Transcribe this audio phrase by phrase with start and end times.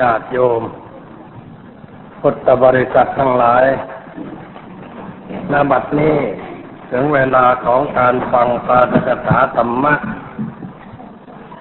[0.00, 0.62] ญาติโยม
[2.20, 3.64] พุทธบริษัททั้งหลาย
[5.52, 6.16] ณบัดนี้
[6.90, 9.94] ถึงเวลาของการฟังปาฐกถาธรรมะ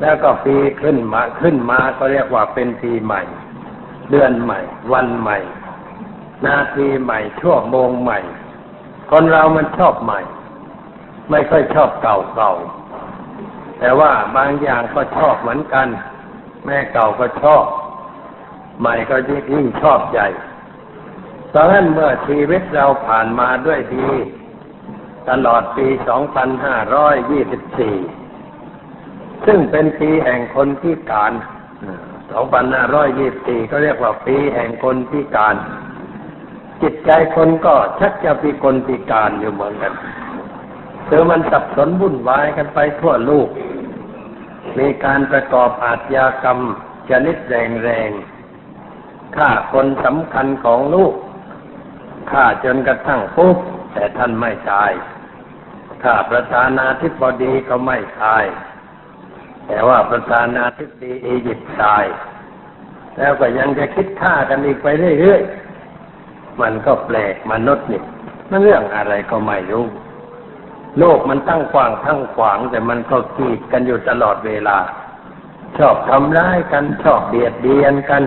[0.00, 3.22] แล้วก็ปีขึ้นมาขึ้นมาก็เรียกว่าเป็นปีใหม่
[4.10, 4.60] เดือนใหม่
[4.92, 5.38] วันใหม่
[6.46, 8.18] นาทีใหม่ชั่วโมงใหม่
[9.10, 10.20] คนเรามันชอบใหม่
[11.30, 12.52] ไม่ค่อยชอบเก่าเก่า
[13.78, 15.88] แต่ว่าบางอย่างก็ชอบเหมือนกัน
[16.66, 17.64] แม่เก่าก็ชอบ
[18.80, 19.16] ใหม่ก็
[19.52, 20.28] ยิ่งชอบใหญ่
[21.54, 24.08] ดังนั้นเมื่อชีวิตเราผ่านมาด้วยดี
[25.28, 25.86] ตลอดปี
[28.26, 31.32] 2524 ซึ่งเป็นปีแห่งคนพิการ
[32.10, 35.54] 2524 ก็เรียกว่าปีแห่งคนพิการ
[36.82, 39.94] จิตใจคนก็ชักจะพิกลพิการอยู่เหมือนกัน
[41.08, 43.48] คือมันสับสนวุ่นวายกันไปทั่วโลก
[44.78, 46.58] มีการประกอบอาชญากรรม
[47.08, 51.14] ชนิดแรงๆฆ่าคนสำคัญของลูก
[52.30, 53.56] ฆ่าจนกระทั่งปุ๊บ
[53.92, 54.90] แต่ท่านไม่ตาย
[56.02, 58.44] ฆ่าประธานาธิบดีก็ไม่ตาย
[59.66, 62.04] แต่ว่าประธานาธิบดีอียิปต์ตาย
[63.18, 64.86] แล้วก็ยังจะคิดฆ่ากันอีกไป
[65.20, 65.63] เรื่อยๆ
[66.62, 68.02] มันก็แปลกมนุษย์นี่
[68.50, 69.84] มันเรื่องอะไรก็ไม่รู้
[70.98, 74.78] โลกมันตั้งกว้างทั้งขวาง แต่มันก็กีดกันอยู่ตลอดเวลา
[75.78, 78.22] ชอบทำร้ายกันชอบเบียดเบียนกัน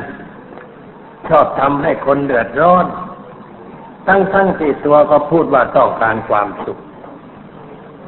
[1.29, 2.85] ชอบทำให้คนเดือดร้อน
[4.07, 6.77] ตั้งทั้งที่ตัวก็พูดว่าต้องการความสุข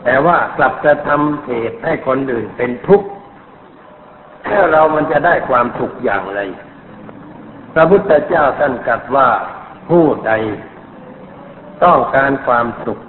[0.03, 3.07] แต่ว่ากลับจะทำเหตุให้คนอื่นเป็นทุกข์
[4.47, 6.39] แล้วเรามันจะได้ความสุขอย่างไร
[7.73, 9.27] พระพุทธเจ้าท่านกัดว่า
[9.89, 10.31] ผู้ใด
[11.83, 12.99] ต้องการความสุข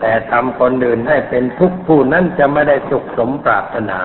[0.00, 4.00] แต่ทำคนอื่นให้เป็นทุกข์ผู้นั้นจะไม่ได้สุขสมปรารถนา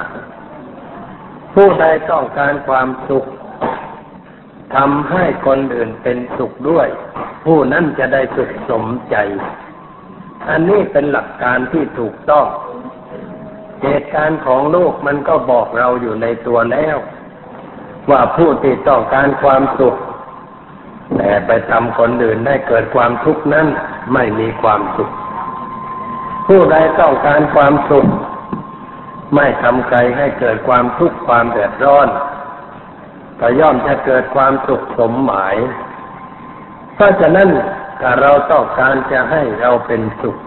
[1.53, 3.25] ผู้ใดต้องการความสุข
[4.75, 6.87] ทำให้คนอื่นเป็นสุขด้วย
[7.45, 9.15] ผู้นั้นจะได้สุขสมใจ
[10.49, 12.47] อันนี้เป็นหลักการที่ถูกต้อง
[13.83, 16.97] เหตุการณ์ของโลกมันก็บอกเราอยู่ในตัวแล้ว
[18.09, 19.95] ว่าผู้ที่ต้องการความสุข
[21.15, 23.67] แต่ไปทำคนอื่นได้เกิดความทุกข์นั้น
[24.13, 25.11] ไม่มีความสุข
[26.47, 28.07] ผู้ใดต้องการความสุข
[29.35, 32.07] ไม่ทำใครให้เกิดความทุกข์ความเดือดร้อน
[33.39, 35.55] ก็ย่อมจะเกิดความสุขสมหมาย
[36.95, 37.49] เพราะฉะนั้น
[38.01, 40.37] ถ้าเราต้องการจะให้เราเป็นสุข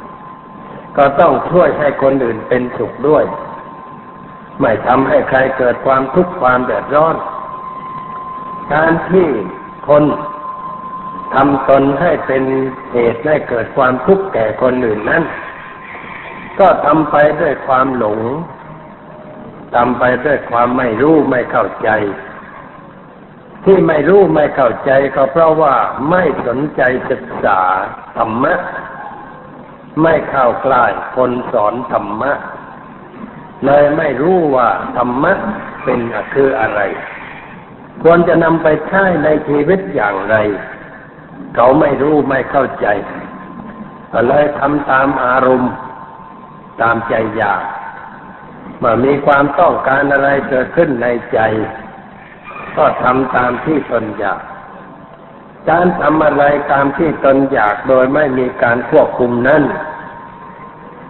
[0.97, 3.25] ก็ต้องช่วยให้คนอื่นเป็นสุขด้วย
[4.61, 7.17] ไม่ทำให้ใครเกิดความทุกข์ความเดือดร้อน
[8.73, 9.27] การที่
[9.89, 10.03] คน
[11.35, 12.43] ทำตนให้เป็น
[12.93, 15.23] เหตุให้เกิดความทุกข์แก่คนอื่นนั้น
[16.61, 18.21] ก็ทำไปด้วยความหลง
[19.75, 21.91] ทำไปด้วยความไม่รู้ไม่เข้าใจ
[23.65, 25.75] ที่ไม่รู้ไม่เข้าใจก็เพราะว่า
[26.11, 27.61] ไม่สนใจศึกษา
[28.17, 28.55] ธรรมะ
[30.03, 30.85] ไม่เข้าใกล้
[31.17, 32.33] คนสอนธรรมะ
[33.65, 35.33] เลยไม่รู้ว่าธรรมะ
[35.85, 36.01] เป็น
[36.35, 36.81] คืออะไร
[38.03, 40.37] ควรจะนำไปใช้ในชีวิตอย่างไร
[41.55, 42.87] เขาไม่รู้ไม่เข้าใจ
[44.13, 45.73] ก็เลยทำตามอารมณ์
[46.81, 47.63] ตามใจอยาก
[48.79, 51.39] เมื่อมีความต้องการอะไรเกิดขึ้นในใจ
[52.77, 54.41] ก็ทำตามที่ตนอยาก
[55.71, 59.63] การทำอะไรตามที่ตนอยากโดยไม่มีการควบคุมนั้น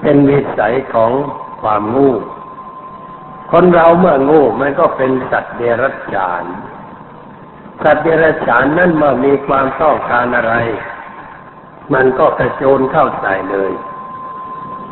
[0.03, 1.13] เป็นวิสัยของ
[1.63, 2.11] ความงู
[3.53, 6.45] คนเราเมื่องูมันก็เป็นสัตว์เดรัจฉาน
[7.83, 10.55] สัตว์เดรัจฉานนั่นเมื่อมีความต้องการอะไร
[11.95, 13.73] มันก็กระโจนเข้าใส่เลย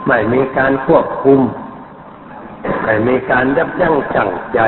[0.08, 1.40] ไม่มีการควบคุม
[2.84, 4.60] ไม่มีการยับยั้งชั่งใจ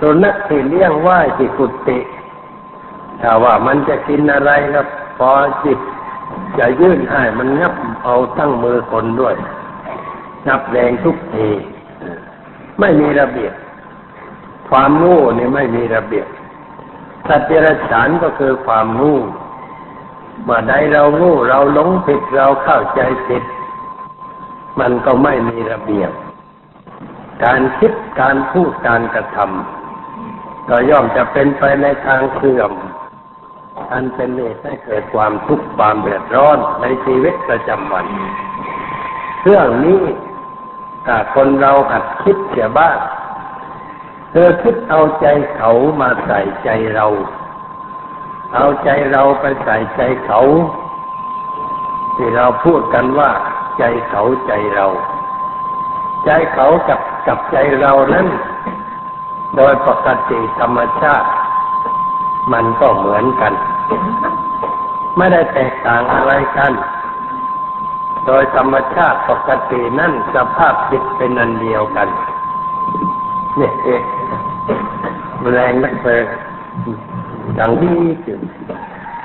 [0.00, 1.98] สุนัขที่เลี้ยงไว้ที่กุฏิ
[3.20, 4.86] ถ้าว่ามันจะกินอะไรแล้ว
[5.18, 5.30] พอ
[5.64, 5.78] จิต
[6.58, 7.74] จะยื่นให้มันงับ
[8.04, 9.34] เอาตั้งมือคนด้วย
[10.46, 11.48] งับแรงทุกที
[12.80, 13.54] ไม่มีระเบียบ
[14.70, 16.26] ความงูนี่ยไม่มีระเบียบ
[17.28, 19.14] สัตว์เดรัจฉานก็คือความงู
[20.42, 23.42] เมื่อใดเรางูเราหลงผิดเราเข้าใจผิด
[24.80, 26.12] มันก็ไม่มีระเบียบ
[27.44, 32.72] การคิดการพูดการกระทำก็ย่อมจะเป็นไปในทางเสื่อม
[33.92, 38.06] อันเป็นเหตุให้เกิดความทุกข์ความเดือดร้อนในชีวิตประจำวัน
[39.42, 40.02] เรื่องนี้
[41.06, 42.98] ถ้าคนเราหัดคิดเสียบ้าง
[44.30, 45.26] เธอคิดเอาใจ
[45.56, 45.70] เขา
[46.00, 47.06] มาใส่ใจเรา
[48.54, 50.40] เอาใจเราไปใส่ใจเขา
[52.16, 53.30] ที่เราพูดกันว่า
[53.78, 54.86] ใจเขาใจเรา
[56.24, 58.26] ใจเขากับกับใจเรานั้น
[59.56, 61.28] โดยปกติธรรมชาติ
[62.52, 63.52] มันก็เหมือนกัน
[65.16, 66.72] ไม่ได้แตกต่างอะไรกัน
[68.26, 72.08] โดยธรรมชาติปกตินั่นสภาพจิตเป็นอันเดียวกัน
[73.56, 74.02] เนี่ยเอง
[75.52, 76.22] แรงนักเลย
[77.54, 77.96] อย่างที่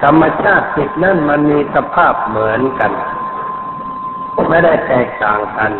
[0.03, 2.91] ธรรมชาติจิตนั่นมันมีสภาพเหมือนกัน
[4.49, 5.71] ไม่ได้แตกต่างกัน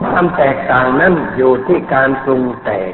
[0.00, 2.92] ความแตกต่างนั้นอยู่ที่การปรุงแต่ง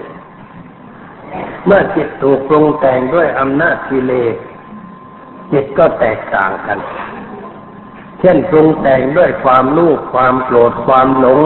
[1.66, 4.36] เมื่อจิตถูกปรุงแต่งด้วยอำนาจกิเลส
[5.52, 6.78] จิตก็แตกต่างกัน
[8.20, 11.40] เช่นปรุงแต่งด้วยความลูกความโกรธความหลง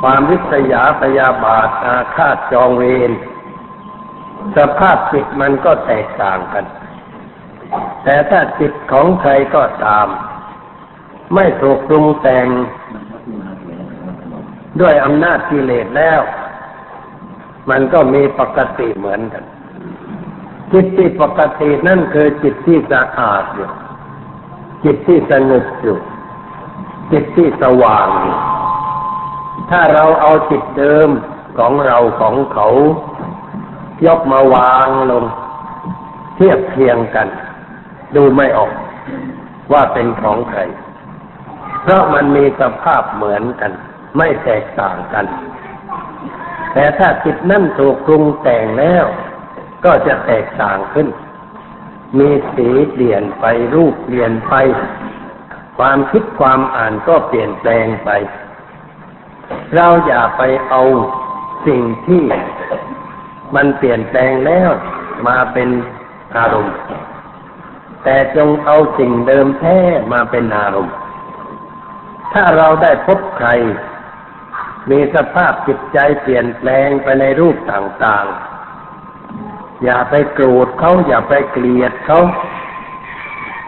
[0.00, 3.10] ความวิษยาพยาบาทอาฆาตจองเวร
[4.56, 6.64] สภาพจิตมันก็แตกต่างกัน
[8.04, 10.06] แต่ถ้าจิตของใครก็ตาม
[11.34, 12.46] ไม่ถูกปรุงแต่ง
[14.80, 16.20] ด้วยอำนาจกิเลสแล้ว
[17.70, 19.44] มันก็มีปกติเหมือนกัน
[20.72, 23.68] จิตที่ปกตินั่นคือจิตที่สะอาดอยู่
[24.84, 25.98] จิตที่สงบอยู่
[27.12, 28.36] จิตที่สว่างอยู่
[29.70, 31.08] ถ้าเราเอาจิตเดิม
[31.58, 32.68] ของเราของเขา
[34.06, 35.24] ยกมาวางลง
[36.34, 37.28] เทียบเทียงกัน
[38.14, 38.72] ดูไม่ออก
[39.72, 40.60] ว่าเป็นของใคร
[41.82, 43.72] เพราะมันมีสภาพเหมือนกัน
[44.16, 45.26] ไม่แตกต่างกัน
[46.72, 49.04] แต่ถ้าจิตนั่นถูกปรุงแต่งแล้ว
[49.84, 51.08] ก็จะแตกต่างขึ้น
[52.18, 53.44] มีสีเปลี่ยนไป
[53.74, 54.54] รูปเปลี่ยนไป
[55.78, 58.10] ความคิดความอ่านก็เปลี่ยนแปลงไป
[59.74, 60.82] เราอย่าไปเอา
[61.66, 62.24] สิ่งที่
[63.54, 64.70] มันเปลี่ยนแปลงแล้ว
[65.28, 65.68] มาเป็น
[66.36, 66.76] อารมณ์
[68.04, 69.78] แต่จงเอาสิ่งเดิมแท้
[70.12, 70.96] มาเป็นอารมณ์
[72.32, 73.48] ถ้าเราได้พบใคร
[74.90, 82.20] มีสภาพจิตใจเปลี่ยนแปลงไปในรูปต่างๆ อย่าไปโกรธเขาอย่าไปเกลียดเขา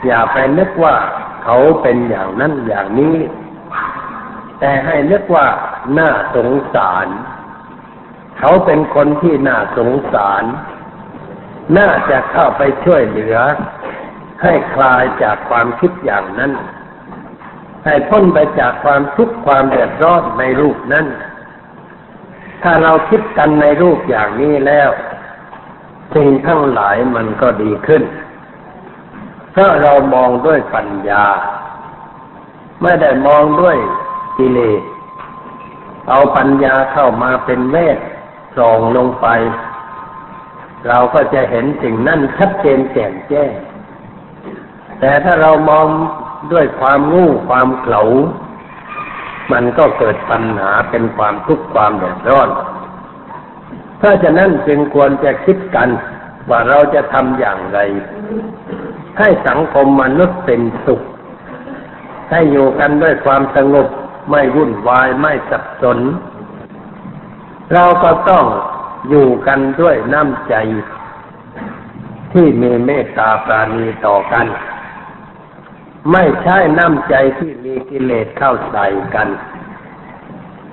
[0.06, 0.96] อย่าไปนึกว่า
[1.44, 3.16] เขาเป็นอย่างนั้นอย่างนี้
[4.58, 5.46] แต่ให้นึกว่า
[5.98, 7.06] น่าสงสาร
[8.38, 10.44] เขาเป็นคนที่น่าสงสาร
[11.78, 13.36] น่าจะเข้าไปช่วยเหลือ
[14.42, 16.52] ให้คลายจากความคิดอย่างนั้น
[17.84, 21.06] ให้พ้นไปจากความทุกข์ความเดือดร้อนในรูปนั้น
[22.62, 24.90] ถ้าเราคิดกันในรูปอย่างนี้แล้ว
[26.14, 28.02] สิ่งทั้งหลายมันก็ดีขึ้น
[29.52, 31.26] เพราะเรามองด้วยปัญญา
[32.82, 33.76] ไม่ได้มองด้วย
[34.38, 34.82] กิเลส
[36.08, 37.98] เอาปัญญาเข้ามาเป็นเวท
[38.56, 39.26] ส่องลงไป
[40.88, 43.52] เราก็จะเห็นสิ่งนั้นชัดเจนแจ่มแจ้ง
[45.00, 45.86] แต่ถ้าเรามอง
[46.52, 48.02] ด้วยความงู้ความเขลา
[49.52, 52.48] มันก็เกิดปัญหาเป็นความทุกข์ความเดือดร้อน
[53.98, 55.88] เพราะฉะนั้นจึงควรจะคิดกัน
[56.50, 57.78] ว่าเราจะทำอย่างไร
[59.18, 61.00] ให้สังคมมนุษย์เป็นสุข
[62.30, 63.88] ให้อยู่กันด้วยความสงบ
[64.30, 65.98] ไม่วุ่นวายไม่สับสน
[67.72, 68.44] เราก็ต้อง
[69.08, 70.54] อยู่กันด้วยน้ำใจ
[72.32, 74.46] ที่มีเมตตาปราณีต่อกัน
[76.12, 79.28] ไม่ใช่น้ำใจที่มีกิเลสเข้าใส่กัน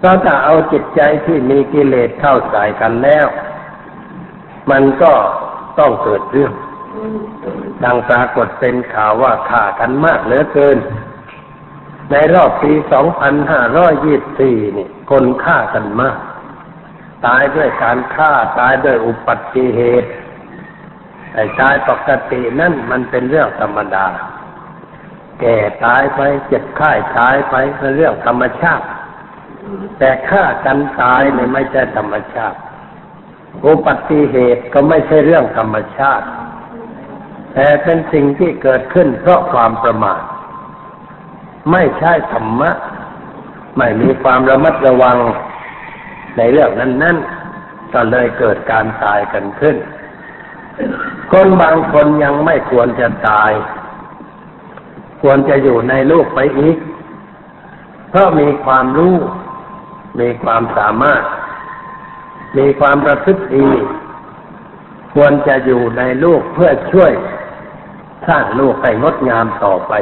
[0.02, 3.28] เราถ้าเอาจิตใจที่มีกิเลสเข้าใส่กันแล้ว
[4.72, 5.14] มันก็
[5.80, 6.54] ต้องเกิดเรื่อง
[7.84, 10.78] ดังปรากฏเป็นข่าวว่าฆ่ากันมากเหลือเกิน
[12.12, 12.72] ในรอบปี
[13.96, 16.18] 2524 นี่ คนฆ่ากันมาก
[17.26, 20.10] ตายด้วยการฆ่าตายด้วยอุบัติเหตุ
[21.34, 24.06] ไอ้ตายปกตินั่นมันเป็นเรื่องธรรมดา
[25.40, 28.86] แก่ตายไปเจ็บไข้ตายไปเป็นเรื่องธรรมชาติ
[30.00, 32.58] แต่ฆ่ากันตายเนี่ยไม่ใช่ธรรมชาติ
[33.66, 36.26] อุบัติเหตุก็ไม่ใช่เรื่องธรรมชาติ
[37.54, 40.22] แต่เป็นสิ่งที่เกิดขึ้นเพราะความประมาท
[41.72, 42.72] ไม่ใช่ธรรมะ
[43.78, 45.18] ไม่มีความระมัดระวัง
[46.38, 49.76] ในเรื่องนั้นๆก็เลยเกิดการตายกันขึ้น
[51.32, 53.52] คนบางคนยังไม่ควรจะตาย
[55.22, 56.78] ควรจะอยู่ในโลกไปอีก
[58.10, 59.16] เพราะมีความรู้
[60.20, 61.24] มีความสามารถ
[62.58, 63.70] มีความประพฤติดี
[65.14, 67.12] ควรจะอยู่ในโลกเพื่อช่วย
[68.28, 69.94] สร้างโลกให้งดงามต่อไป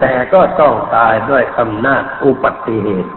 [0.00, 3.12] แต่ก็ต้องตายด้วยอำนาจอุบัติเหตุ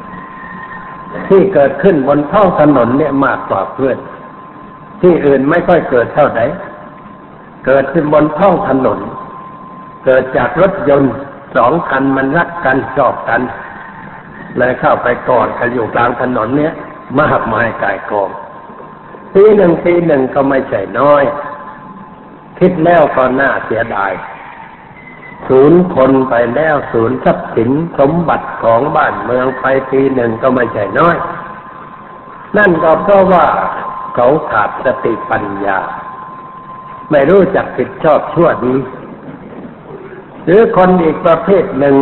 [1.27, 3.97] ที่เกิดขึ้นบนท้องถนนเนี่ยมากกว่าเพื่อน
[5.01, 6.45] ที่อื่นไม่ค่อยเกิดเท่าไหร่
[7.65, 8.99] เกิดขึ้นบนท้องถนน
[10.05, 11.13] เกิดจากรถยนต์
[11.55, 13.41] สองคันมันรักกันชอบกัน
[14.57, 16.73] เลยเข้าไปกอดกันอยู่กลางถนนเนี่ย
[17.21, 18.29] มากมายกายกอง
[19.33, 21.23] ปีหนึ่งปีหนึ่งก็ไม่ใช่น้อย
[22.59, 24.11] คิดแล้วก็น่าเสียดาย
[25.53, 31.15] ศูนย์คนไปแล้วศูนย์ทรัพย์สินสมบัติของบ้านเมืองไปปีหนึ่งก็ไม่ใช่น้อย
[32.57, 33.45] นั่นก็เพราะว่า
[34.15, 35.77] เขาขาดสติปัญญา
[37.11, 38.75] ไม่รู้จักผิดชอบชั่วดี
[40.43, 41.97] หรือคนอีกประเภทหนึ่ง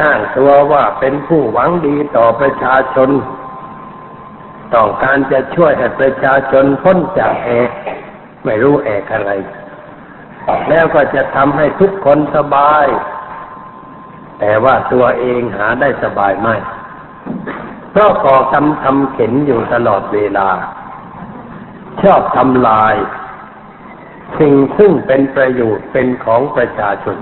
[0.00, 3.10] อ้างตัวว่าเป็นผู้หวังดีต่อประชาชน
[4.74, 7.70] ต้องการจะช่วยให้ประชาชนพ้นจากเอก
[8.44, 9.32] ไม่รู้เอกอะไร
[10.68, 12.86] แล้วก็จะทำให้ทุกคนสบาย
[14.40, 16.56] แต่ว่าตัวเองหาได้สบายไม่
[17.90, 20.48] เพราะก่อกรรมทำเข็นอยู่ตลอดเวลา
[22.02, 22.94] ชอบทำลาย
[24.38, 27.16] สิ่งซึ่งเป็นประโยชน์เป็นของประชาชน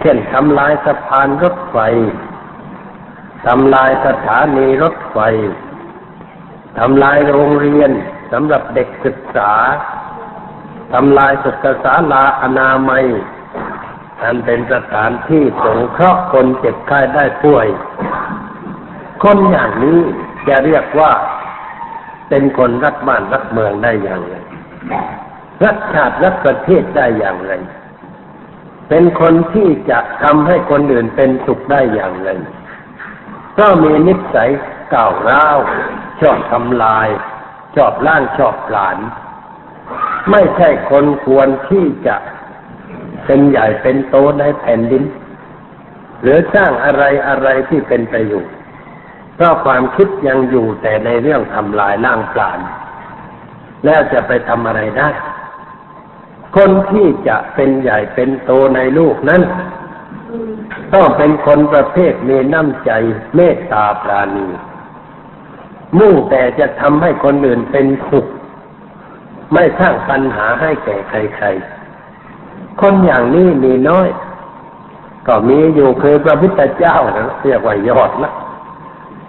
[0.00, 1.78] เช่นทำลายสะพานรถไฟ
[3.46, 5.18] ทำลายสถานีรถไฟ
[6.78, 7.90] ทำลายโรงเรียน
[8.32, 9.52] สำหรับเด็กศึกษา
[10.92, 13.04] ทำลายสุขศาลาอนามัย
[14.22, 17.66] อันเป็นสถานที่สงเคราะห์คนเจ็บไข้ได้ป่วย
[19.22, 19.98] คนอย่างนี้
[20.48, 21.12] จะเรียกว่า
[22.28, 24.34] เป็นคนรักบ้านรักเมืองได้อย่างไร
[25.64, 27.52] รักชาติรักประเทศได้อย่างไร
[28.88, 32.30] เป็นคนที่จะทำให้คนอื่นเป็นสุขได้อย่างไร
[33.58, 34.50] ก็มีนิสัย
[34.90, 35.58] เก่าร้าว
[36.20, 37.08] ชอบทำลาย
[37.76, 38.98] ชอบล่างชอบหลาน
[40.30, 42.16] ไม่ใช่คนควรที่จะ
[43.26, 45.04] เป็นใหญ่เป็นโตในแผ่นดิน
[46.22, 48.54] หรือสร้างอะไรอะไรที่เป็นประโยชน์
[49.34, 52.60] เพราะความคิดยังอยู่แต่ในเรื่องทำลายล่างปลาน
[53.84, 55.08] แล้วจะไปทำอะไรได้
[56.56, 59.42] คนที่จะเป็นใหญ่เป็นโตในลูกนั้น
[60.94, 62.90] ต้องเป็นคนประเภทมีน้ำใจ
[63.34, 64.48] เมตตาปราณี
[65.98, 68.26] มุ่งแต่จะทำให้คนอื่นเป็นสุข
[69.52, 74.08] ไม่สร้างปัญหาให้แก่ใครๆ คนอย่างนี้มีน้อย
[75.26, 78.32] ก็มีอยู่คือพระพุทธเจ้านะเรียกว่ายอดนะ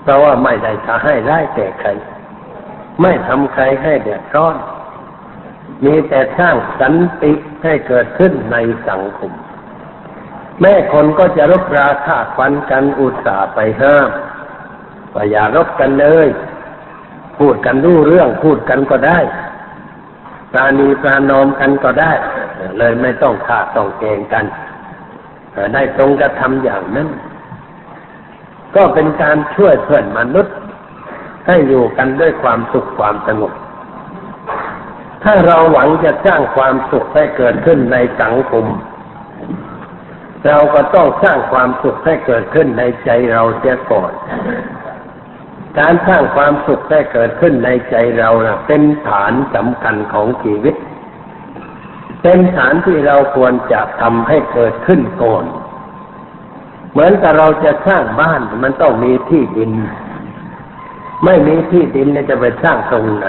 [0.04, 1.90] เพราะว่าไม่ได้จะให้ร้ายแก่ใคร
[3.02, 4.56] ไม่ทำใครให้เดือดร้อน
[5.86, 9.32] มีแต่สร้างสันติให้เกิดขึ้นในสังคม
[10.62, 14.10] แม่คนก็จะรบราคาฟันกันอุตส่าห์ไปห้าม
[15.14, 16.28] ว่าอย่ารบกันเลย
[17.38, 19.20] พูดกันรู้เรื่องพูดกันก็ได้
[20.54, 22.12] ปราณีปรานอมกันก็ได้
[22.78, 24.46] เลยไม่ต้องฆ่าต้องเกงกัน
[25.74, 27.10] ได้ตรงกระทำอย่างนั้น
[28.76, 30.56] ก็เป็นการช่วยเพื่อนมนุษย์
[31.48, 33.54] ให้อยู่กันด้วยความสุขความสงบ
[35.24, 38.66] ถ้าเราหวังจะสร้างความสุขให้เกิดขึ้นในสังคม
[40.46, 44.12] เราก็ต้องสร้างความสุขให้เกิดขึ้นในใจเราเสียก่อน
[45.80, 50.76] การสร้างความสุขให้เกิดขึ้นในใจเรานะเป็นฐานสำคัญของชีวิต
[52.22, 55.46] เป็นฐานที่เราควรจะทำให้เกิดขึ้นก่อน
[56.92, 59.72] เหมือนกับเราจะสร้างบ้านมันต้องมีที่ดิน
[61.26, 63.28] ไม่มีที่ดินจะไปสร้างตรงไหน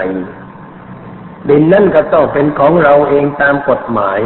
[1.49, 4.19] ดินนั่นก็ต้องเป็นของเราเองตามกฎหมาย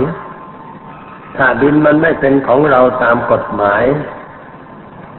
[1.38, 3.84] ถ้าดินมันไม่เป็นของเราตามกฎหมาย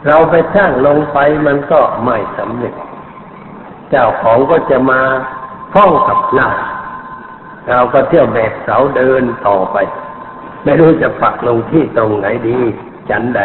[0.06, 2.74] เราไปสร้างลงไปมันก็ไม่สำเร็จ
[3.90, 5.00] เจ้าของก็จะมา
[5.74, 6.48] ฟ้องกับหน้า
[7.68, 9.76] เราก็เที่ยวแบกเสาเดินต่อไป
[10.64, 12.58] ไม่รู้จะปักลงที่ตรงไหนดี
[13.10, 13.40] จันใด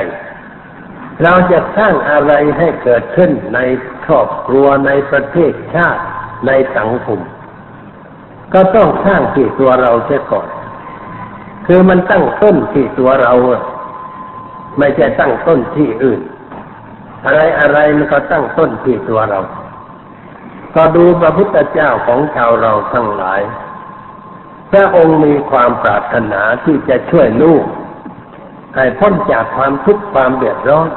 [1.24, 3.60] เราจะสร้างอะไรให้เกิดขึ้นใน
[4.06, 6.02] ครอบครัวในประเทศชาติ
[6.48, 7.20] ในสังคม
[8.54, 10.48] ก็ต้องสร้างที่ตัวเราเสียก่อน
[11.68, 13.34] คือมันตั้งต้นที่ตัวเรา
[14.80, 16.22] ไม่ใช่ตั้งต้นที่อื่น
[17.25, 19.40] อะไรอะไรมันก็ตั้งต้นที่ตัวเรา
[20.75, 23.41] ก็ดูพระพุทธเจ้าของชาวเราทั้งหลาย
[24.72, 27.63] พระองค์มีความปรารถนาที่จะช่วยลูก
[28.75, 30.89] ให้พ้นจากความทุกข์ความเดือดร้อน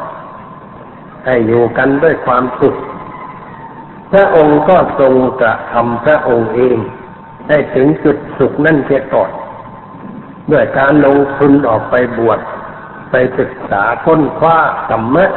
[1.24, 2.76] ให้อยู่กันด้วยความสุข
[4.12, 6.76] พระองค์ก็ทรงกระทำพระองค์เอง
[7.48, 9.30] ให้ถึงจุดสุขนั่นเสียก่อน
[10.52, 12.40] ด้วยการลงทุนออกไปบวช
[13.10, 14.58] ไปศึกษาค้นคว้า
[14.88, 15.30] ธรรมะ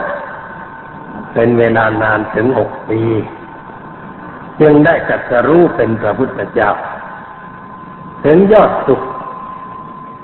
[1.33, 3.01] เป็นเวลานานถึงหกปี
[4.60, 6.72] จึงได้กัสรู้เป็นพระพุทธเจ้า
[8.25, 9.01] ถึงยอดสุข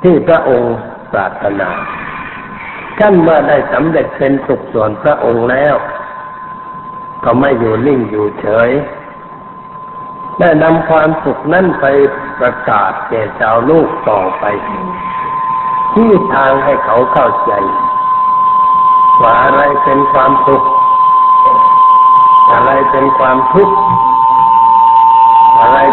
[0.03, 0.75] ที่พระองค์
[1.11, 1.69] ปรารถนา
[2.99, 5.75] ขั้นเมื่อได้สำเร็จเป็นสุขส่วนพระองค์แล้ว
[7.23, 8.69] ก็ไม่อยู่นิ่งอยู่เฉย
[10.39, 11.85] ได้นำความสุขนั้นไป
[12.39, 14.45] ประกาศแก่ชาวลูกต่อไป
[15.93, 17.51] ที่ทางให้เขาเข้าใจ
[19.21, 20.63] ว่าอะไรเป็นความสุข
[22.53, 23.75] อะไรเป็นความทุกข์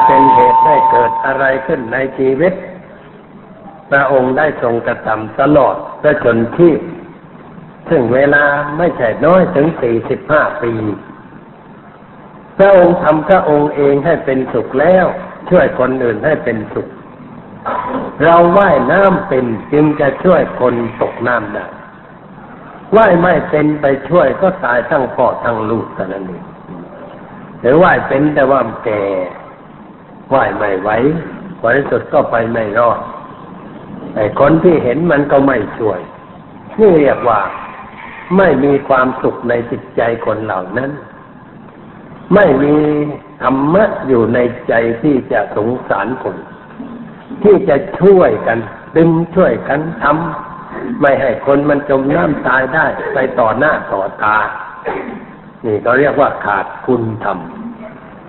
[0.07, 2.53] เป็นเหตุให้เกิดอะไรขึ้นในชีวิต
[3.91, 6.81] พระองค์ได้ทรงกระทำตลอดพระชนชีพ
[7.89, 8.45] ซึ่งเวลา
[8.79, 10.73] ไม่ใช่น้อยถึงสี่สิบห้าปี
[12.59, 15.07] พระองค์ทำพระองค์เองให้เป็นสุขแล้ว
[15.51, 16.89] ช่วยคนอื่นให้เป็นสุข
[18.23, 21.67] เราว่ายน้ำเป็นจึงจะช่วยคนตกน้ำได้
[22.97, 26.45] ว่ายไม่เป็นไปช่วยก็ตายทั้งพ่อทั้งลูกแต่นั้นเอง
[27.61, 29.03] หรือว่ายเป็นแต่ว่าแก่
[30.33, 30.91] ว่ายไม่ไหว
[31.61, 32.99] ผลสุดก็ไปไม่รอด
[34.17, 36.01] ไอ้คนที่เห็นมันก็ไม่ช่วย
[36.81, 37.41] นี่เรียกว่า
[38.37, 40.91] ไม่มีความสุขในจิตใจคนเหล่านั้น
[42.35, 42.77] ไม่มี
[43.43, 44.39] ธรรมะอยู่ใน
[44.69, 46.37] ใจที่จะสงสารคน
[47.43, 48.59] ที่จะช่วยกัน
[48.97, 54.39] ดึงช่วยกันทำไม่ให้คนมันจมน้ำตายได้ ไปต่อหน้าต่อตา
[55.67, 57.39] นี่ก็เรียกว่าขาดคุณธรรม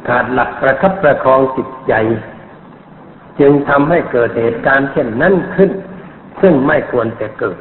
[0.08, 1.94] ขาดหลักประคับประคองจิตใจ
[3.40, 5.72] จึงทำให้เกิดเหตุการณ์เช่นนั้นขึ้น
[6.42, 7.58] ซึ่งไม่ควรจะเกิด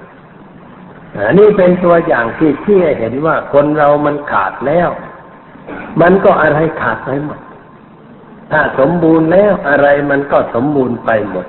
[1.26, 4.88] อันนี้เป็นตัวอย่างที่ที่เห็นว่าคนเรามันขาดแล้ว
[6.00, 7.40] มันก็อะไรขาดไปหมด
[8.50, 11.46] ถ้าสมบูรณ์แล้วอะไรมันก็สมบูรณ์ไปหมด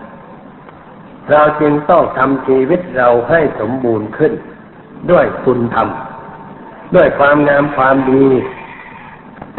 [1.31, 4.33] เราจึงต้องทำชีวิตเราให้สมบูรณ์ขึ้น
[5.11, 5.87] ด้วยคุณธรรม
[6.95, 8.25] ด้วยความงามความดี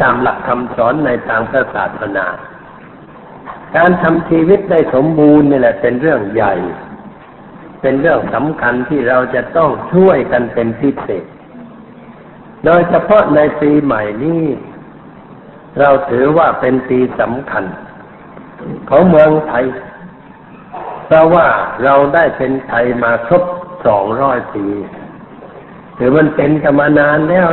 [0.01, 2.25] ตามหลักคำสอนในทางพระศาสนา
[3.75, 6.53] การทำชีวิตได้สมบูรณ์นี่แหละเป็นเรื่องใหญ่
[7.81, 11.25] เป็นเรื่องสำคัญที่เราจะต้องช่วยกันเป็นพิเศษ
[12.65, 14.43] โดยเฉพาะในปีใหม่นี้
[15.79, 17.65] เราถือว่าเป็นปีสำคัญ
[18.89, 19.65] ของเมืองไทย
[21.05, 21.47] เพราะว่า
[21.83, 23.43] เราได้เป็นไทยมาครบ
[23.85, 24.65] สองร้อยปี
[25.97, 27.47] ถือมันเป็นกันมานานแล้ว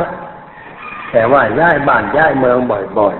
[1.11, 2.57] แต่ว่าย้ายบ้านย้ายเมือง
[2.97, 3.15] บ่อย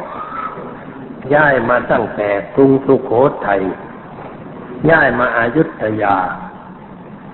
[0.66, 3.12] ๆ ย้ายมาตั้งแต่กรุงสุโข
[3.46, 3.62] ทัย
[4.90, 6.18] ย้ายมาอายุทยา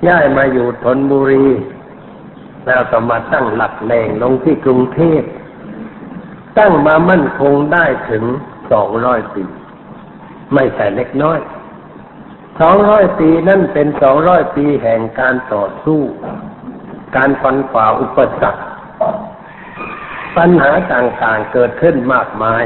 [0.07, 1.47] ย้ายมาอยู่ธนบุรี
[2.65, 5.21] แล้วก็มาตั้งหลักแหล่งลงที่กรุงเทพ
[6.57, 8.23] ตั้งมามั่นคงได้ถึง
[8.71, 9.43] สองร้อยปี
[10.53, 11.39] ไม่ใช่เล็กน้อย
[12.59, 16.01] สองร้อยปีนั่นเป็นสองร้อยปีแห่งการต่อสู้
[17.15, 18.61] การฟันฝ่าอุปสรรค
[20.37, 22.63] ปัญหาต่างๆเกิดขึ้นมากมาย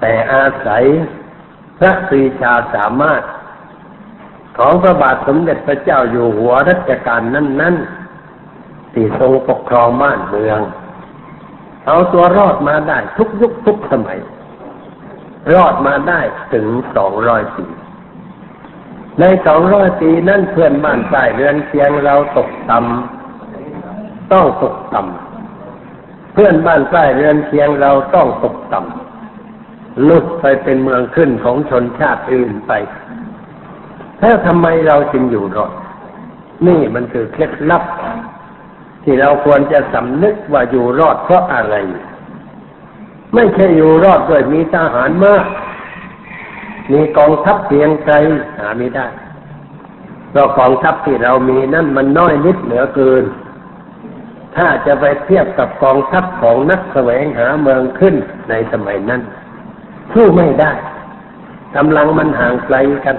[0.00, 0.84] แต่อาศัย
[1.78, 3.22] พระปรีชาสามารถ
[4.58, 10.58] ของพระบาทสมเด็จพระเจ้าอยู่หัวรัชกาลนั้นๆที่ทรงปกครองบ้านเมือง
[11.86, 14.20] เอาตัวรอดมาได้ทุกยุคทุกสมัย
[15.54, 16.20] รอดมาได้
[16.52, 17.64] ถึงสองร้อยปี
[19.20, 25.29] ในสองร้อยปีนั่นเพื่อนบ้านใต้เรือนเคียงเราตกต่ำต้องตกต่ำ
[26.32, 32.72] เพื่อนบ้านใต้เรือนเคียงเราต้องตกต่ำลุกไปเป็นเมืองขึ้นของชนชาติอื่นไป
[34.20, 35.72] แล้วทำไมเราจึงอยู่รอด
[36.66, 37.84] นี่มันคือเคล็ดลับ
[39.04, 41.74] ที่เราควรจะสำนึกว่าอยู่รอดเพราะอะไร
[43.34, 45.46] ไม่ใช่อยู่รอดด้วยมีทหารมาก
[46.92, 48.10] มีกองทัพเพียงใจ
[48.58, 49.06] หาไม่ได้
[50.30, 53.24] เพราะกองทัพที่เรามีนั่นมันน้อยนิดเหลือเกิน
[54.56, 58.14] ถ้าจะไปเทียบกับกองทัพของนักแสวงหาเมืองขึ้น
[58.50, 59.20] ในสมัยนั้น
[60.12, 60.72] สู้ไม่ได้
[61.76, 63.16] กำลังมันห่างไกลกัน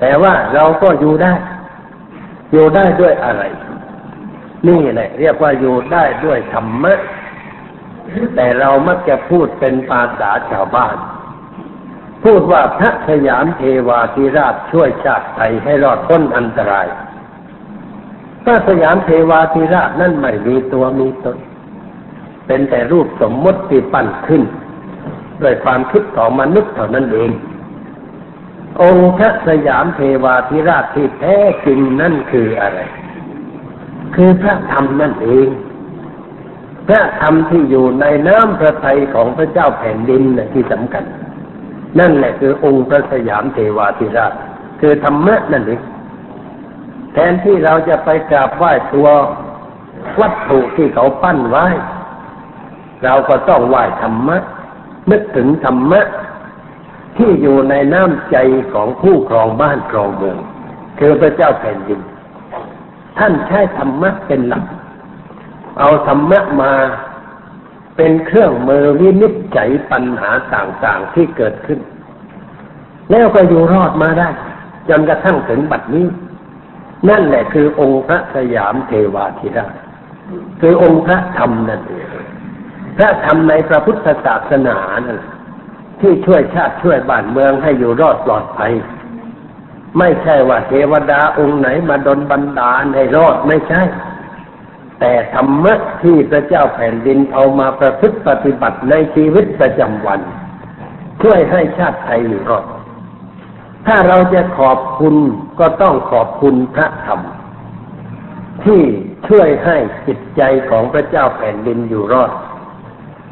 [0.00, 1.34] แต่ว่าเราก็อยู่ได้
[2.52, 3.42] อยู่ได้ด้วยอะไร
[4.68, 6.98] นี่แหละเรียกว่าอยู่ได้ด้วยธรรมะ
[8.36, 10.96] แต่เรามักจะพูดเป็นภาษาชาวบ้าน
[12.24, 16.86] พูดว่าพระสยามเทวาธิราชช่วยชาติไทยให้รอดพ้นอันตราย
[18.44, 21.36] พระสยามเทวาธิราชนั่นไม่มีตัวมีตน
[22.46, 24.42] เป็นแต่รูปสมมติที่ปั้นขึ้น
[25.42, 27.30] ด้วยความคิดของมนุษย์เท่านั้นเอง
[28.82, 32.80] องค์พระสยามเทวาธิราชที่แท้จริงนั่นคืออะไร
[34.14, 35.48] คือพระธรรมนั่นเอง
[36.88, 41.04] พระธรรมที่อยู่ในน้ำพระทัยของพระเจ้าแผ่นดินนะที่สำคัญ
[41.98, 44.32] นั่นแหละคือองค์พระสยามเทวาธิราช
[44.80, 45.80] คือธรรมะนั่นเอง
[47.14, 49.08] แทนที่เราจะไปกราบไหว้ตัว
[50.20, 51.66] วัตถุที่เขาปั้นไว้
[53.04, 54.38] เราก็ต้องไหว้ธรรมะ
[55.10, 56.00] นึกถึงธรรมะ
[57.16, 58.36] ที่อยู่ในน้ำใจ
[58.72, 60.38] ของผู้ครองบ้านครองเมือง
[60.98, 62.00] คือพระเจ้าแผ่นดิน
[63.18, 64.64] ท่านใช้ธรรมะเป็นหลัก
[65.78, 66.72] เอาธรรมะมา
[67.96, 71.80] เป็นเครื่องมือวินิจฉัยปัญหาต่างๆที่เกิดขึ้น
[73.10, 74.28] แล้วก็อยู่รอดมาได้
[74.88, 76.06] จนกระทั่งถึงบัดนี้
[77.08, 79.74] นั่นแหละคือองค์พระสยามเทวาธิราช
[80.60, 82.06] คือองค์พระธรรมนั่นเอง
[82.96, 85.18] พระธรรมในพระพุทธศาสนานั่น
[86.00, 88.72] ที่ช่วยชาติช่วยบ้านเมืองให้อยู่รอดปลอดภัย
[89.98, 93.82] ไม่ใช่ว่าเทวดาองค์ไหนมาดลบันดาลให้รอดไม่ใช่
[95.00, 100.20] แต่ธรรมะที่พระเจ้าแผ่นดินเอามาประพฤติปฏิบัติในชีวิตประจำวัน
[101.22, 102.64] ช่วยให้ชาติไทยอยู่รอด
[103.86, 105.14] ถ้าเราจะขอบคุณ
[105.60, 107.20] ก็ต้องขอบคุณพระธรรม
[108.64, 108.80] ที่
[109.28, 112.30] ช่วยให้จิตใจของพระเจ้าแผ่นดินอยู่รอด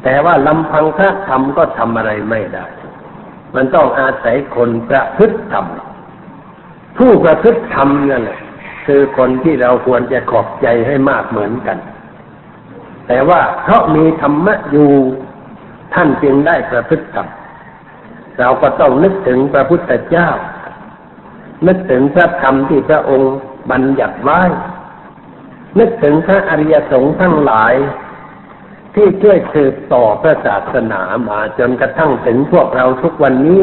[0.03, 2.65] แต่ว่าลำพังพระธรรมก็ทำอะไรไม่ได้
[3.55, 5.65] มันต้องอาศัยคนประพฤติธรรม
[6.97, 8.39] ผู้ประพฤติธรรมนั่นแหละ
[8.85, 11.77] คือคนที่เราควรจะขอบใจให้มากเหมือนกัน
[13.07, 14.89] แต่ว่าเพราะมีธรรมะอยู่
[15.93, 17.27] ท่านจึงได้ประพฤติธรรม
[18.39, 20.29] เราก็ต้องนึกถึงพระพุทธเจ้า
[21.67, 23.33] นึกถึงพระธรรมที่พระองค์
[23.71, 24.41] บัญญัติไว้
[25.79, 27.73] นึกถึงพระอริยสงฆ์ทั้งหลาย
[28.95, 33.61] ที่ช่วยสืบต่อพระศาสนามาจนกระทั่งถึงพวกเราทุกวันนี้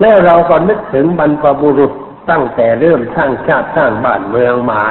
[0.00, 1.92] แล้วเราก็นึกถึงบรรพบุรุษ
[2.30, 4.84] ตั้งแต่เริ่มสร้างชาติสร้างบ้านเมืองมา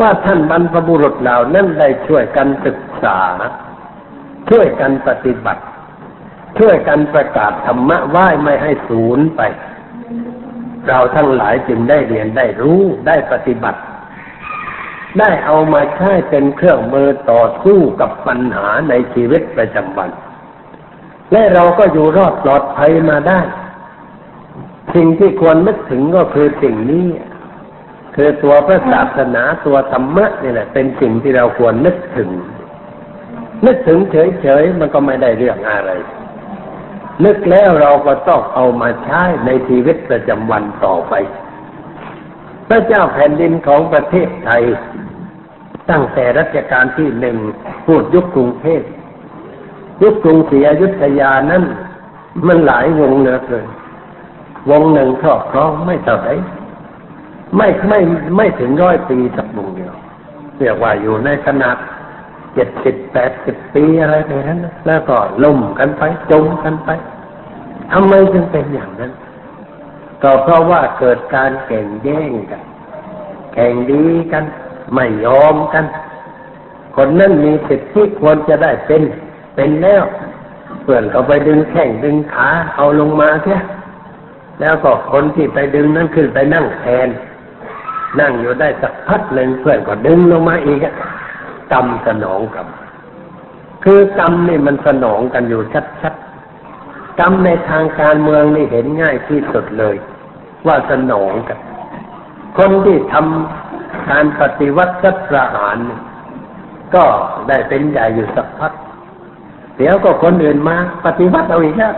[0.00, 3.18] ว่าท่านบรรพบุรุษเหล่านั้นได้ช่วยกันศึกษา
[4.50, 5.62] ช่วยกันปฏิบัติ
[6.58, 9.40] ช่วยกันประกาศธรรมะไหว้ไม่ให้สูญไป
[10.88, 13.80] เราทั้งหลายจึงได้เรียนได้รู้ได้ปฏิบัติ
[15.18, 20.10] ได้เอามาใช้เป็นเครื่องมือต่อสู้กับปัญหาในชีวิตประจำวัน
[21.32, 23.40] และเราก็อยู่รอดปลอดภัยมาได้
[24.94, 27.06] สิ่งที่ควรนึกถึงก็คือสิ่งนี้
[28.16, 32.30] คือตัวพระศาสนาตัวธรรมะนี่แหละ เป็นสิ่งที่เราควรนึกถึง
[33.66, 35.90] นึกถึงเฉยๆมันก็ไม่ได้เรื่องอะไร
[37.24, 41.14] นึกแล้วเราก็ต้องเอามาใช้ในชีวิตประจำวันต่อไป
[42.68, 44.62] พระเจ้าแผ่นดินของประเทศไทย
[45.90, 47.36] ตั้งแต่รัชกาลที่หนึ่ง
[47.86, 48.82] พูดยุคกรุงเทพ
[50.02, 51.62] ยุคกรุงศรีอยุธยานั้น
[52.46, 53.66] มันหลายวงเหลือเกิน
[54.70, 56.34] วงหนึ่งครอบครองไม่เท่าไหร่
[57.56, 58.00] ไม่ไม่
[58.36, 59.94] ไม่ถึงร้อยปีสักวงเดียว
[60.58, 61.76] เรียกว่าอยู่ในขนาด
[62.56, 66.90] เจ็ดสิบแปดสิบปีอะไรไปนั้นแล้วก็ล่มกันไปจมกันไป
[67.92, 69.12] ทำไมจึงเป็นอย่างนั้น
[70.22, 72.62] ก็เพราะว่าเกิดการแข่งแย่งกัน
[73.54, 74.44] แข่งดีกัน
[74.94, 75.84] ไม่ยอมกัน
[76.96, 79.02] คนนั้นมีสิทธิควรจะได้เป็น
[79.54, 80.04] เป็นแล้ว
[80.82, 83.60] เพื่อนเขาไปดึงแข้งดึงขาเอาลงมาเสีย
[84.60, 87.08] แล้วก็คนที่ไปดึงนั้นขึ้นไปนั่งแทน
[88.20, 90.80] นั่งอยู่ได้สักพักหนึ่งเพื่อนก็ดึงลงมาอีก
[91.72, 92.68] กรรมสนองกรรม
[93.84, 95.62] คือกรรมนี่มันสนองกันอยู่
[96.02, 99.96] ชัดๆกรรมในทางการเมืองนี่เห็นง่ายที่สุดเลย
[100.66, 101.58] ว่าสนองกัน
[102.58, 105.78] คนที่ทำการปฏิวัติรัฐประหาร
[106.94, 107.04] ก็
[107.48, 108.72] ได้เป็นใหญ่อยู่สักพัก
[109.78, 111.94] เดี๋ยวก็คนอื่นมา ปฏิวัติเอาอีกแล้ว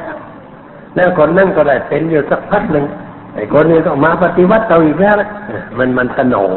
[0.97, 2.87] แล้วคนนั่นก็ได้เป็นอยู่สักพักหนึ่ง
[3.35, 5.15] ไอ้คนนี้ก็มาปฏิวัติเอาอีกแล้ว
[5.79, 6.53] มันมันสนอง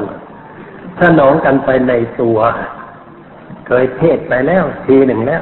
[1.01, 2.37] สนองกันไปในตัว
[3.73, 5.41] เคยเทศไปแล้วทีหนึ่งแล้ว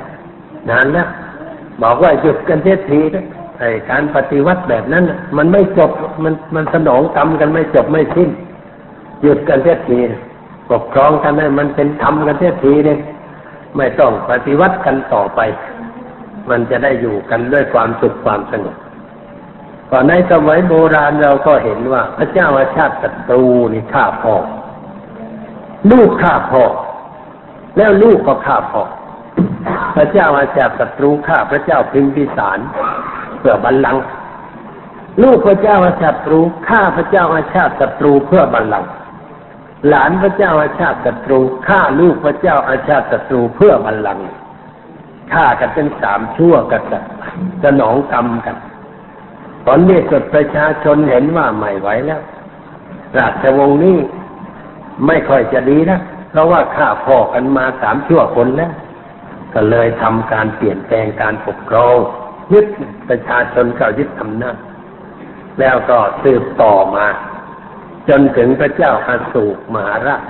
[0.70, 1.08] นานแล้ว
[1.84, 3.26] บอกว่าหยุดกันเทศทีนะ
[3.60, 5.04] ไอ้การปฏิวัติแบบนั้น
[5.38, 5.92] มันไม่จบ
[6.24, 8.30] มันมันสนองกรรมกันไม่จบไม่สิ้น
[9.24, 10.00] หยุดกันเสียที
[10.72, 13.00] ปกครองกันให้มันเป็นธรรมกันเสียทีเนี่ย
[13.78, 15.40] ไม่ต้องปฏิวัติกันต่อไป
[16.50, 18.78] มันจะได้อยู่กันด้วยความสุขความสงบ
[19.92, 24.36] ก่อนในสมัยโบราณเราก็เห็นว่า พระเจ้าอาชาติศัตรูนี่ฆ่าพ่อ
[25.92, 26.64] ลูกฆ่าพ่อ
[27.78, 28.84] แล้วลูกก็ฆ่าพ่อ
[29.96, 32.60] พระเจ้าอาชาติศัตรูฆ่าพระเจ้าพิมพิสาร
[33.40, 34.04] เพื่อบัลลังก์
[35.24, 38.90] ลูกพระเจ้าอาชาติศัตรูฆ่าพระเจ้าอาชาติศัตรูเพื่อบัลลังก์
[39.88, 44.26] หลานพระเจ้าอาชาติศัตรูฆ่าลูกพระเจ้าอาชาติศัตรูเพื่อบัลลังก์
[45.34, 46.82] ฆ่ากันเป็นสามชั่วกัน
[47.62, 48.56] จะหนองกรรมกัน
[49.66, 52.22] ตอนนี้สุดประชาชนเห็นว่าไม่ไหวแล้ว
[53.18, 53.98] ราชวงศ์นี้
[55.06, 58.72] ไม่ค่อยจะดีนะ เพราะว่าฆ่าพ่อกันมาสามชั่วคนแล้ว
[59.54, 61.98] ก็เลยทำการเปลี่ยนแปลงการปกครอง
[62.54, 62.66] ยึด
[63.10, 64.58] ประชาชนก็ยึดอำนาจ
[65.60, 67.08] แล้วก็สืบต่อมา
[68.10, 70.24] จนถึงพระเจ้าอาสูกมหาราช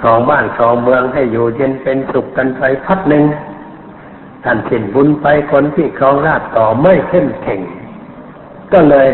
[0.00, 3.24] ครองบ้านครองเมืองให้อยู่เย็นเป็นสุขกันไปพักหนึ่ง
[4.44, 7.60] ท่านสิ้นบุญไปคนที่ครองราชต่อไม่เข้มแข็ง
[8.72, 9.08] ก็เลย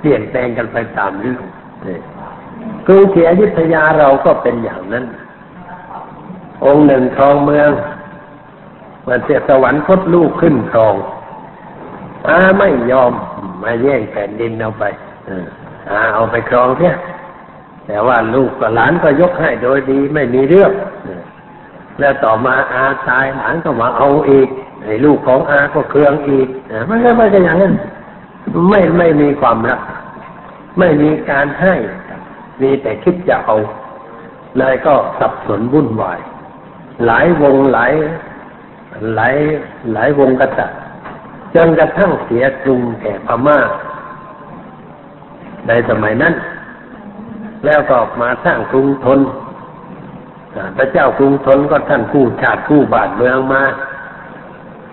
[0.00, 1.42] เปลี่ยนแปลงกันไปตามเรื่อง
[2.86, 5.04] กรุงศรีอยุธยาเราก็เป็นอย่างนั้น
[6.64, 7.70] องค์หนึ่งครองเมือง
[9.06, 10.94] มันเสียสวรรคตลูกขึ้นครอง
[12.28, 13.12] อาไม่ยอม
[13.62, 14.84] มาแย่งแผ่นดินเอาไป
[15.90, 16.94] อาเอาไปครองเสีย
[17.86, 20.72] แต่ว่าลูกกับหลานก็ยกให้โดยดีไม่มีเรื่อง
[22.00, 24.48] แล้วต่อมาอาตายหลานก็มาเอาอีก
[24.82, 26.48] ไอ้ลูกของอาก็เครืองอีก
[26.88, 27.74] มันก็ไม่ใช่อย่างนั้น
[28.68, 29.80] ไม่ไม่มีความรัก
[30.78, 31.74] ไม่มีการให้
[32.60, 33.56] มีแต่คิดจะเอา
[34.58, 36.20] เลยก็สับสนวุ่นวาย
[37.06, 37.92] หลายวงหลาย
[39.14, 39.34] หลาย
[39.92, 40.80] หลายวงกษัตริย์
[41.54, 43.58] จนกระทั่งเสียกรุงแก่พม่า
[45.68, 46.34] ในสมัยนั้น
[47.64, 49.20] แล้วก็มาสร้างกรุงทน
[50.76, 53.62] พระเจ้ากรุงทนก็ท่านกู้ชาติกู้บาทเมืองมา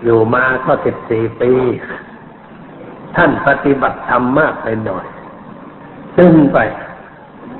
[0.04, 1.52] อยู่มาก็สิบสี่ปี
[3.16, 5.06] ท่านปฏิบัติธรรมมากไปหน่อย
[6.16, 6.58] ซึ่งไป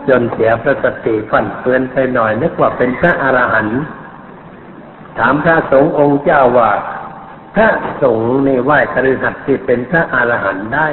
[0.08, 3.82] จนเสียพระสติฟันเฟือนไปหน่อยนึกว่าเป็นพระอรหันต์
[5.18, 6.70] ถามพระสงฆ์องค์เจ้าว่า
[7.54, 7.68] พระ
[8.02, 10.88] สงฆ์ในไหว้คฤหัสถ์ที่เป็นพระอรหันต์ได้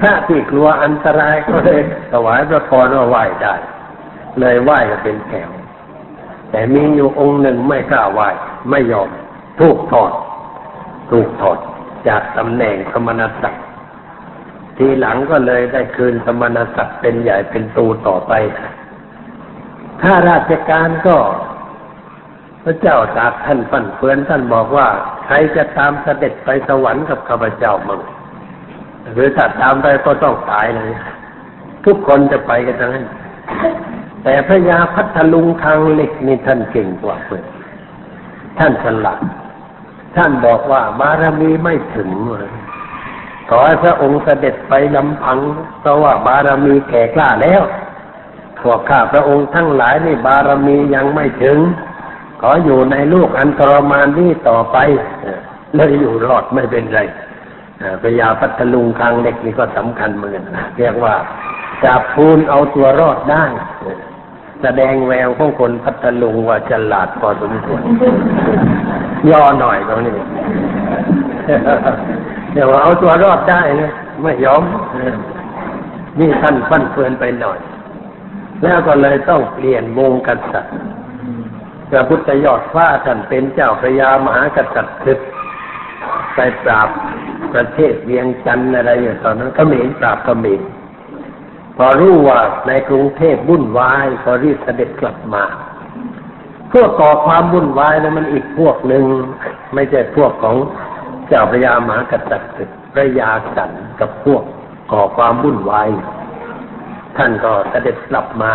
[0.00, 1.80] พระที่กลัวอันตรายก็เลย
[2.12, 3.54] ถวายพระพรว่าไหว้ได้
[4.40, 5.50] เลยไหว้ก็เป็นแถว
[6.50, 8.28] แต่มีอยู่องค์หนึ่งไม่กล้าไหว้
[8.70, 9.10] ไม่ยอม
[9.60, 10.12] ถูกถอด
[11.10, 11.58] ถูกถอด
[12.08, 13.65] จากตำแหน่งสมณศักดิ์
[14.78, 18.32] ทีหลังก็เลยได้คืนสมณศักดิ์เป็นใหญ่เป็นตูต่อไป
[20.02, 21.16] ถ้าราชการก็
[22.64, 24.88] พระเจ้าตากท่านฟั่นเฟือนท่านบอกว่า
[25.24, 28.00] ใครจะตามเสด็จไปสวรรค์กับข้าพเจ้ามั่ง
[29.12, 30.90] หรือถ้าตามไปก็ต้องตายเลย
[31.84, 33.06] ทุกคนจะไปกันทั้งนั้น
[34.22, 37.44] แต่พระยาพัทลุงทางเหล็กนี่ท่านเก่งกว่าเพื่อน
[38.58, 39.22] ท่านฉลาด
[40.16, 42.48] ท่านบอกว่าบารมีไม่ถึงเลย
[43.48, 45.38] ขอให้พระองค์เสด็จไปลำพัง
[45.80, 47.62] เพราะว่าบารมีแก่กล้าแล้ว
[48.62, 51.58] พวกข้าพระองค์ทั้งหลายนี่บารมียังไม่ถึง
[52.40, 54.76] ขออยู่ในลูกอันทรมานนี้ต่อไป
[55.74, 57.00] เลยอยู่รอดไม่เป็นไร
[58.02, 60.44] พญาพัทลุงคางเล็กนี่ก็สำคัญเหมือนกัน
[60.78, 61.14] เรียกว่า
[61.84, 63.44] จับพูนเอาตัวรอดได้
[64.62, 67.82] แสดงแววของคนพัทลุงว่าฉลาดพอสมควร
[69.30, 70.16] ย่อหน่อยตรงนี้
[72.56, 73.92] เดี๋ยวเอาตัวรอดได้นะ
[74.22, 74.62] ไม่ยอม
[76.18, 77.58] นี่ท่านฟันเฟือนไปหน่อย
[78.62, 80.74] แล้วก็เลยต้องเปลี่ยนวงกษัตริย์
[81.90, 85.20] พระพุทธยอดฟ้าท่านเป็นเจ้าพระยามหากษัตริย์ศึก
[86.34, 86.88] ไปปราบ
[87.54, 90.54] ประเทศเวียงจันทร์อะไรอย่างตอนนั้นก็มีปราบก็มี
[91.76, 95.44] พอรู้ว่าในกรุงเทพวุ่นวายก็รีบเสด็จกลับมา
[96.72, 99.04] พวกก่อความวุ่นวายนั้นมันอีกพวกหนึ่ง
[99.74, 100.56] ไม่ใช่พวกของ
[101.28, 102.50] เจ้าพระยามหากษัตริย์
[102.92, 104.42] พระยาสันกับพวก
[104.92, 105.88] ก่อความวุ่นวาย
[107.16, 108.52] ท่านก็เสด็จกลับมา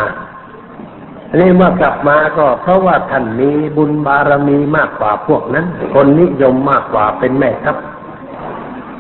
[1.30, 7.78] อันนี้เมื่อกลับมาก็เพราะว่าท่านมีบุญบารมีมากกว่าพวกนั้น คนนิยมมากกว่าเป็นแม่ทัพ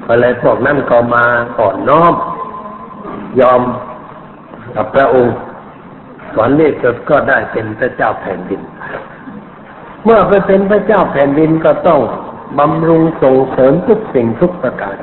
[0.05, 1.25] ก็เลยพวกนั้นก็มา
[1.59, 2.13] ก่อนน้อม
[3.39, 3.61] ยอม
[4.75, 5.35] กับพระองค์
[6.35, 6.69] ก่อนนี้
[7.09, 8.61] ก็ได้เป็นพระเจ้าแผ่นดิน
[10.03, 12.01] เมื่อไปเป็นพระเจ้าแผ่นดินก็ต้อง
[12.59, 14.97] บำรุงส่งเสริมทุกสิ่งทุกประการ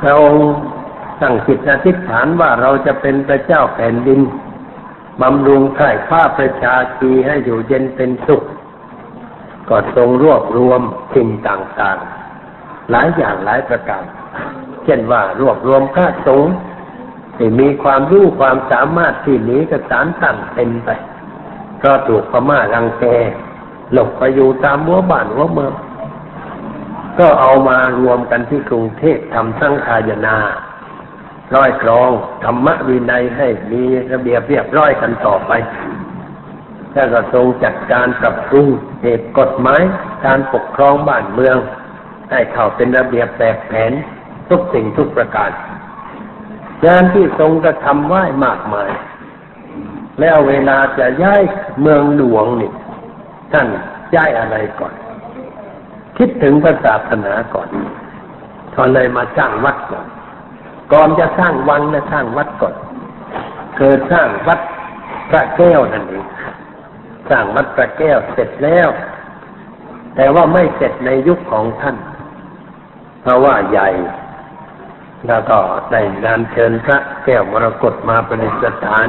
[0.00, 0.48] พระองค์
[1.20, 4.20] ตั้งจิตอธิษฐานว่าเราจะเป็นพระเจ้าแผ่นดิน
[5.22, 8.42] บำรุงข่ข้าประชาชีให้อยู่เย็นเป็นสุข
[9.68, 10.80] ก็ทรงรวบรวม
[11.14, 14.04] สิ่งต่างๆ หลายอย่างหลายประการ
[14.84, 16.52] เช่นว่ารวบรวมข้าสงฆ์
[17.36, 20.90] ที่มีความรู้ความสามารถที่หนีกสารตั้งเต็มไป
[21.84, 23.04] ก็ถูกพม่ารังแก
[23.92, 25.72] หลบไปอยู่ตามหัวบ้านหัวเมือง
[27.18, 30.36] ก็เอามารวมกันที่กรุงเทพทำสังขายนา
[31.54, 32.10] ร้อยกรอง
[32.44, 35.52] ธรรมวินัยให้มีระเบียบเรียบร้อยกันต่อไป
[36.92, 38.66] แล้วก็ทรงจัดการปรับปรุง
[39.02, 39.82] เหตุกฎหมาย
[40.26, 41.56] การปกครองบ้านเมือง
[42.30, 43.92] ให้เข้าเป็นระเบียบแบบแผน
[44.48, 45.50] ทุกสิ่งทุกประการ
[46.86, 48.90] งานที่ทรงกระทำไหว้มากมาย
[50.20, 51.42] แล้วเวลาจะย้าย
[51.80, 52.72] เมืองหลวงนี่
[53.52, 53.66] ท่าน
[54.14, 54.94] ย้ายอะไรก่อน
[56.24, 57.68] คิดถึงพระศาสนาก่อน
[58.74, 60.06] ตอเลยมาสร้างวัดก่อน
[60.92, 62.74] ก่อนจะสร้างวังนะสร้างวัดก่อน
[63.78, 64.60] เกิดสร้างวัด
[65.30, 66.26] พระแก้วนั่นเอง
[67.30, 68.88] สร้างวัดพระแก้วเสร็จแล้ว
[70.16, 71.96] แต่ว่าไม่เสร็จในยุคของท่าน
[73.22, 73.88] เพราะว่าใหญ่
[75.26, 75.58] แล้วก็
[75.92, 78.54] ได้งานเชิญพระแก้วมรกตมาประดิษ
[78.84, 79.08] ฐาน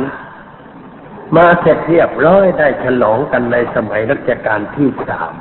[1.36, 5.36] มาเสร็จเรียบร้อยได้ฉลองกันในสมัยรัชกาลที่สาม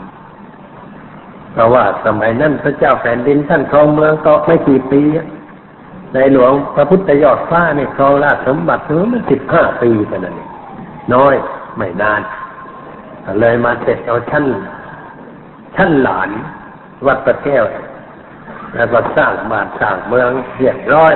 [1.52, 5.02] เพราะว่าสมัยนั้นพระเจ้าแผ่นดินท่านครองเมืองก็ไม่กี่ปี
[6.14, 10.50] ในหลวงพระพุทธยอดฟ้าเนี่ยครองราชสมบัติถึงมันสิบห้าปีกันนั่นเอง
[11.14, 11.34] น้อย
[11.76, 12.20] ไม่นาน
[13.40, 14.44] เลยมาเสร็จเอาชั้น
[15.76, 16.30] ชั้นหลาน
[17.06, 17.64] วัดประแก้ว
[18.74, 21.14] แล้วก็สร้างบ้านสร้างเมืองเรียบร้อย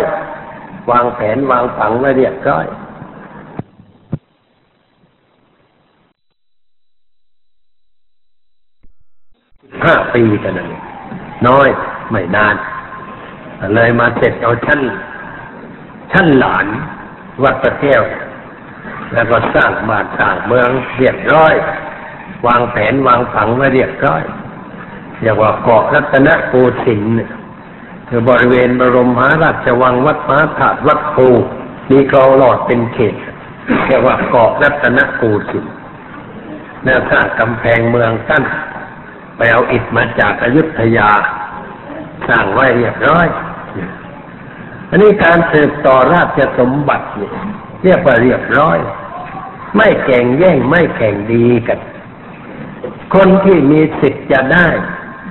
[0.91, 2.67] วางแผนวางผังไว้เรียบร้อย
[9.87, 10.69] ห้าปีกันนั่น
[11.49, 11.69] น้อย
[12.11, 12.57] ไม่นาน
[13.75, 14.81] เลยมาเสร็จเอาชั้น
[16.13, 16.67] ชั้นหลาน
[17.43, 18.03] วัดประแก้ว
[19.13, 21.55] แล้วก็สร้างบ้านสร้างเมืองเรียบร้อย
[22.47, 24.23] วางแผนวางผังไว้เรียบร้อย
[25.21, 27.13] เรียกว่าเกาะรัตนโกสินทร์
[28.09, 31.17] คือบริเวณบรมมหาราชวังวัดม้าถาดวัดโพ
[31.91, 33.15] มีคลองหลอดเป็นเขต
[33.87, 35.73] เรียกว่าเกาะรัตนโกสินทร์
[36.85, 38.45] แล้วสร้างกำแพงเมืองกั้น
[39.37, 41.11] ไปเอาอิฐมาจากอายุทยา
[42.29, 43.27] สร้างไว้เรียบร้อย
[44.91, 47.33] อันนี้การสืบต่อราชสมบัติเนี่ย
[47.85, 48.79] เรียกว่าเรียบร้อย
[49.77, 51.79] ไม่แข่งแย่งไม่แข่งดีกัน
[53.15, 54.67] คนที่มีสิทธิ์จะได้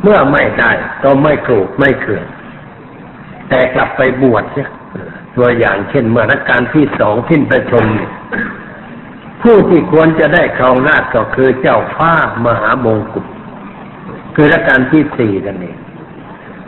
[0.03, 0.71] เมื่อไม่ได้
[1.03, 2.25] ก็ไม่โกรธไม่เขื่อน
[3.49, 4.69] แต่กลับไปบวชเนี่ย
[5.37, 7.85] ตัวอย่างเช่นเมื่อรัชการที่สองทิ้นประชม
[9.41, 12.13] ผู้ที่ควรจะได้ครองราชก็คือเจ้าฟ้า
[12.45, 13.25] มหามงกุฎ
[14.35, 15.77] คือรัชกาลที่สี่นั่นเอง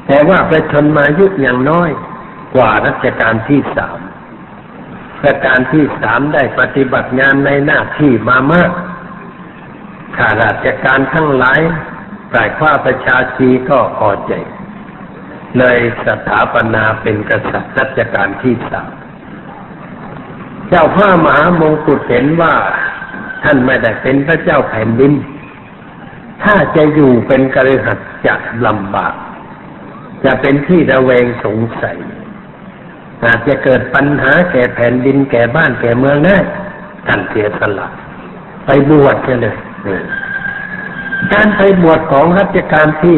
[0.07, 1.89] แต่ว่าประชนมายุอย่างน้อย
[2.55, 3.99] กว่ารัชกาลที่สาม
[5.25, 8.71] รัชกาลที่สามได้ปฏิบัติงานในหน้าที่มามาก
[10.17, 11.59] ข้าราชการทั้งหลาย
[12.31, 14.33] ฝ่ายข้าประชาชีก็พอใจ
[15.57, 18.89] เลยสถาปนาเป็นกษัตริย์รัชกาลที่สาม
[20.69, 22.53] เจ้าพระมหามงกุฎเห็นว่า
[23.43, 25.13] ท่านไม่ได้เป็นพระเจ้าแผ่นดิน
[26.43, 29.13] ถ้าจะอยู่เป็นกระหัตจะลำบาก
[30.25, 31.97] จะเป็นที่ระแวงสงสัย
[33.25, 36.37] อาจจะเกิดปัญหาแก่แผ่นดินแก่บ้านแก่เมืองได้
[37.07, 37.87] ท่านเสียสละ
[38.65, 39.55] ไปบวชเลย
[41.33, 43.17] การไปบวชของรัชการที่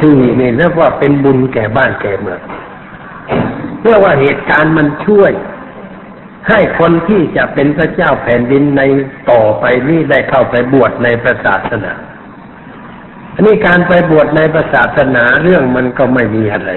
[0.00, 2.40] สี่นี่เรียกว่าเป็นบุญแก่บ้านแก่เมือง
[3.80, 5.32] เพื่อว่าเหตุการณ์มันช่วย
[6.48, 8.82] ให้คนที่จะเป็นพระเจ้าแผ่นดินใน
[9.30, 11.92] ต่อไปนี่ได้เข้าไปบวชในพระศาสนา
[13.38, 14.40] อันนี้การไปบวชใน
[14.74, 16.70] ศาสนาเรื่องมันก็ไม่มีอะไร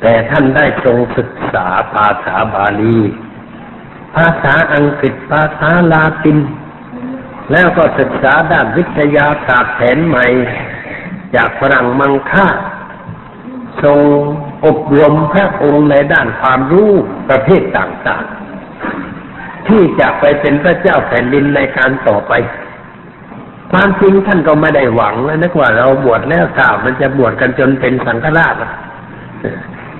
[0.00, 2.98] แต่ท่านได้ทรงศึกษาภาษาบาลี
[4.16, 6.38] ภาษาอังกฤษภาษาลาติน
[7.52, 10.26] แล้วก็ศึกษาด้านวิทยาศาสตร์แผนใหม่
[11.36, 12.48] จากฝรั่งมังค่า
[13.82, 14.00] ทรง
[14.66, 16.90] อบรมพระองค์ในด้านความรู้
[17.28, 22.32] ประเภทต่างๆ ที่จะไปเป็นพระเจ้าแผ่นดินในการต่อไป
[23.76, 28.56] ความจริงท่านก็ไม่ได้หวังนะนึกว่าเราบวชแล้วข่าวมันจะบวชกันจนเป็นสังฆราช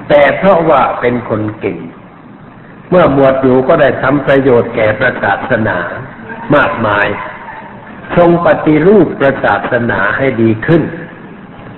[0.08, 1.78] แต่เพราะว่าเป็นคนเก่ง
[2.90, 5.78] เมื่อบวชอยู่ก็ได้ทำประโยชน์แก่ประศาสนา
[6.54, 7.06] มากมาย
[8.16, 10.82] ทรงปฏิรูปประศาสนาให้ดีขึ้น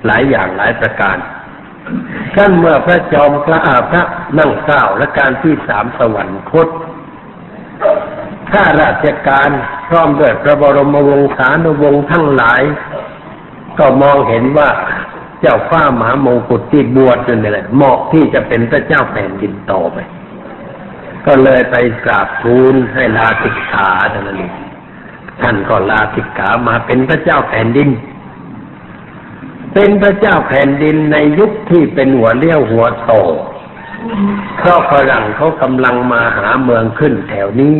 [0.06, 1.16] หลายอย่างหลายประการ
[2.36, 4.02] ขั้นเมื่อพระจอมพระอาพระ
[4.38, 6.68] นั่งเก้าและการที่สามสวรรคต
[8.52, 9.50] ข้าราชการ
[9.88, 12.62] พร้อมด้วยพระบรมวงศานุวงศ์ทั้งหลาย
[13.78, 14.70] ก็มองเห็นว่า
[15.40, 19.98] เจ้าฟ้ามหามงกุฎที่บวชนี่แหละเหมาะที่จะเป็นพระเจ้าแผ่นดินต่อไป
[21.26, 24.50] ก็เลยไปกราบทูลให้ลาสิกขาท่านนี้
[25.40, 27.88] ท่านก็ลาสิกขามาเป็นพระเจ้าแผ่นดิน
[29.74, 33.12] เป็นพระเจ้าแผ่นดินในยุคที่เป็นหัวเลี้ยวหัวโต
[34.58, 37.78] เพราะฝรั่งเขากำลังมาหาเมืองขึ้นแถวนี้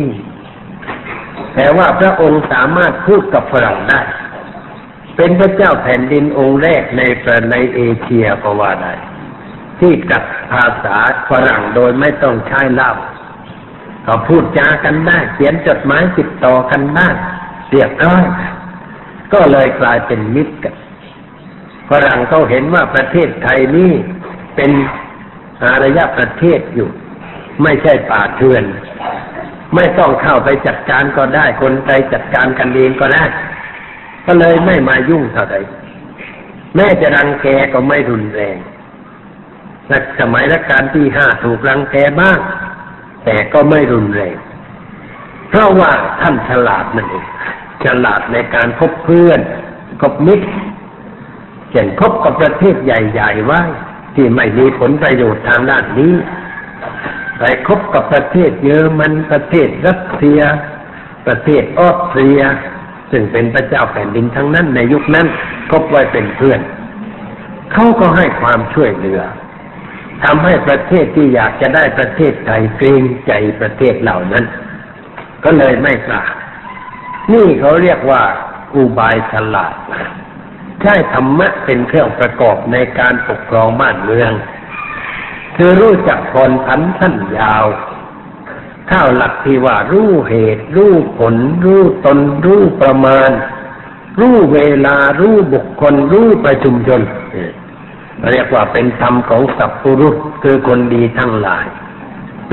[1.55, 4.01] แต่ว่าพระองค์สามารถพูดกับฝรั่งได้
[5.15, 8.93] เป็นพระเจ้าแผ่นดินองค์แรกในประในเอเชียก็ว่าได้
[9.79, 10.97] ที่จัดภาษา
[11.29, 12.91] ฝรั่งโดยไม่ต้องใช้เล่า
[14.05, 17.09] ก็พูดจากันได้เขียนจดหมายติดต่อกันได้
[17.69, 18.23] เรียบร้อย
[19.33, 20.75] ก็เลยกลายเป็นมิตรกัน
[21.89, 23.93] ฝรั่งเขาเห็นว่าประเทศไทยนี่
[24.55, 24.71] เป็น
[25.63, 26.89] อารยประเทศอยู่
[27.63, 28.63] ไม่ใช่ป่าเถื่อน
[29.75, 33.23] ไม่ต้องเข้าไปจัดการก็ได้ คนไทยจัดการกันเองก็ได้
[34.25, 35.55] ก็เลยไม่มายุ่งเท่าใด
[36.75, 38.57] แม้จะรังแกก็ไม่รุนแรง
[39.91, 42.39] รัสมัยรัชกาลที่ห้าถูกรังแกบ้าง
[43.25, 44.37] แต่ก็ไม่รุนแรง
[45.49, 45.91] เพราะว่า
[46.21, 47.25] ท่านฉลาดนั่นเอง
[47.83, 49.39] ฉลาดในการคบเพื่อน
[50.01, 50.47] คบมิตร
[51.71, 53.61] เช่นคบกับประเทศใหญ่ ๆ ไว้
[54.15, 56.13] ที่ไม่มีผลประโยชน์ทางด้านนี้
[57.39, 60.41] ไปคบกับประเทศเยอรมันประเทศรัสเซีย
[61.27, 62.41] ประเทศออสเตรีย
[63.11, 65.27] ซึ่งเป็นพระเจ้าแผ่นดินทั้งนั้นในยุคนั้น
[65.71, 66.59] คบไว้เป็นเพื่อน
[67.73, 69.21] เขาก็ให้ความช่วยเหลือ
[70.23, 73.31] ทำให้ประเทศที่อยากจะได้ประเทศไทยเกรงใจ
[73.61, 74.45] ประเทศเหล่านั้น
[75.43, 76.23] ก็เลยไม่กล้า
[77.33, 78.23] นี่เขาเรียกว่า
[78.75, 79.75] อุบายฉลาด
[80.81, 84.31] ใช้ธรรมะเป็นเครื่องประกอบในการปกครองบ้านเมือง
[85.57, 87.65] คือรู้จักคนพันสั้นยาว
[88.91, 91.35] ข้าวหลักที่ว่ารู้เหตุ รู้ผล
[91.65, 93.29] รู้ตน รู้ประมาณ
[94.19, 97.01] รู้เวลา รู้บุคคล รู้ประชุมชน
[98.31, 101.65] เรียกว่าเป็นธรรมของสัพพุรุษคือคนดีทั้งหลาย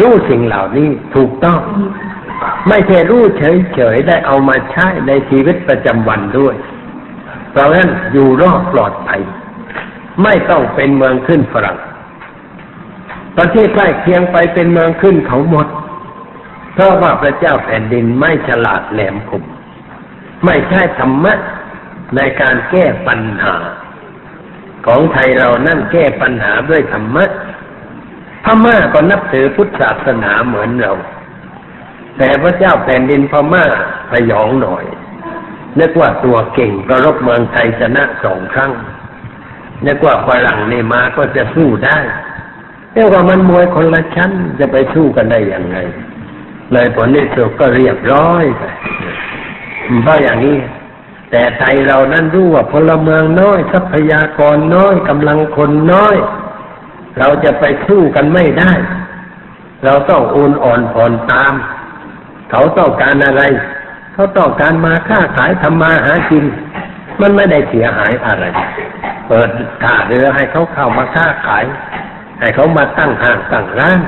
[0.01, 1.61] รู้สิ่งเหล่านี้ถูกต้อง
[2.69, 6.55] ไม่ใช่รู้เฉยๆได้เอามาใช้ในชีวิตประจำวันด้วย
[7.51, 9.21] เพราะฉะนั้นอยู่รอดปลอดภัย
[10.23, 11.79] ไม่ต้องเป็นเมืองขึ้นฝรั่ง
[13.39, 15.67] ประเทศใกล้เคียงไปเป็นเมืองขึ้นเขาหมด
[16.75, 19.43] เพราะว่าพระเจ้าแผ่นดินไม่ฉลาดแหลมคม
[20.45, 21.35] ไม่ใช่ธรรมะ
[22.17, 23.55] ในการแก้ปัญหา
[24.87, 27.25] ของไทยเรานั่นแก้ปัญหาด้วยธรรมะ
[28.45, 30.93] พม่าก็นับถือพุทธศาสนาเหมือนเรา
[32.19, 33.65] แต่พระเจ้าแผ่นดินพม่า
[34.11, 34.85] พยองหน่อย
[35.81, 38.73] นึกว่าตัวเก่งก็รบเมืองไทยชนะสองครั้ง
[39.87, 41.99] นึกว่าฝรั่งนี่มาก็จะสู้ได้
[42.95, 44.31] เรียกว่ามันมวยคนละชั้น
[44.61, 45.77] จะไปสู้กันได้อย่างไง
[46.73, 48.63] เลยผลที่สุดก็เรียบร้อยไป
[50.03, 50.59] เพราะอย่างนี้
[51.31, 56.17] แต่ไทยเรานั้นรู้ว่าพลเมืองน้อย ทรัพยากรน้อยกำลังคนน้อย
[57.19, 58.73] เราจะไปสู้กันไม่ได้
[59.85, 61.53] เราต้องอุ่นอ่อนผ่อนตาม
[62.51, 63.43] เขาต้องการอะไร
[64.15, 66.45] เขาต้องการมาค้าขายทำมาหากิน
[67.21, 68.45] มันไม่ได้เสียหายอะไร
[69.29, 69.49] เปิด
[69.83, 71.65] ท่าเรือให้เขาเข้ามาค้าขาย
[72.41, 74.01] ให้เขามาตั้งห้างตั้งร้าน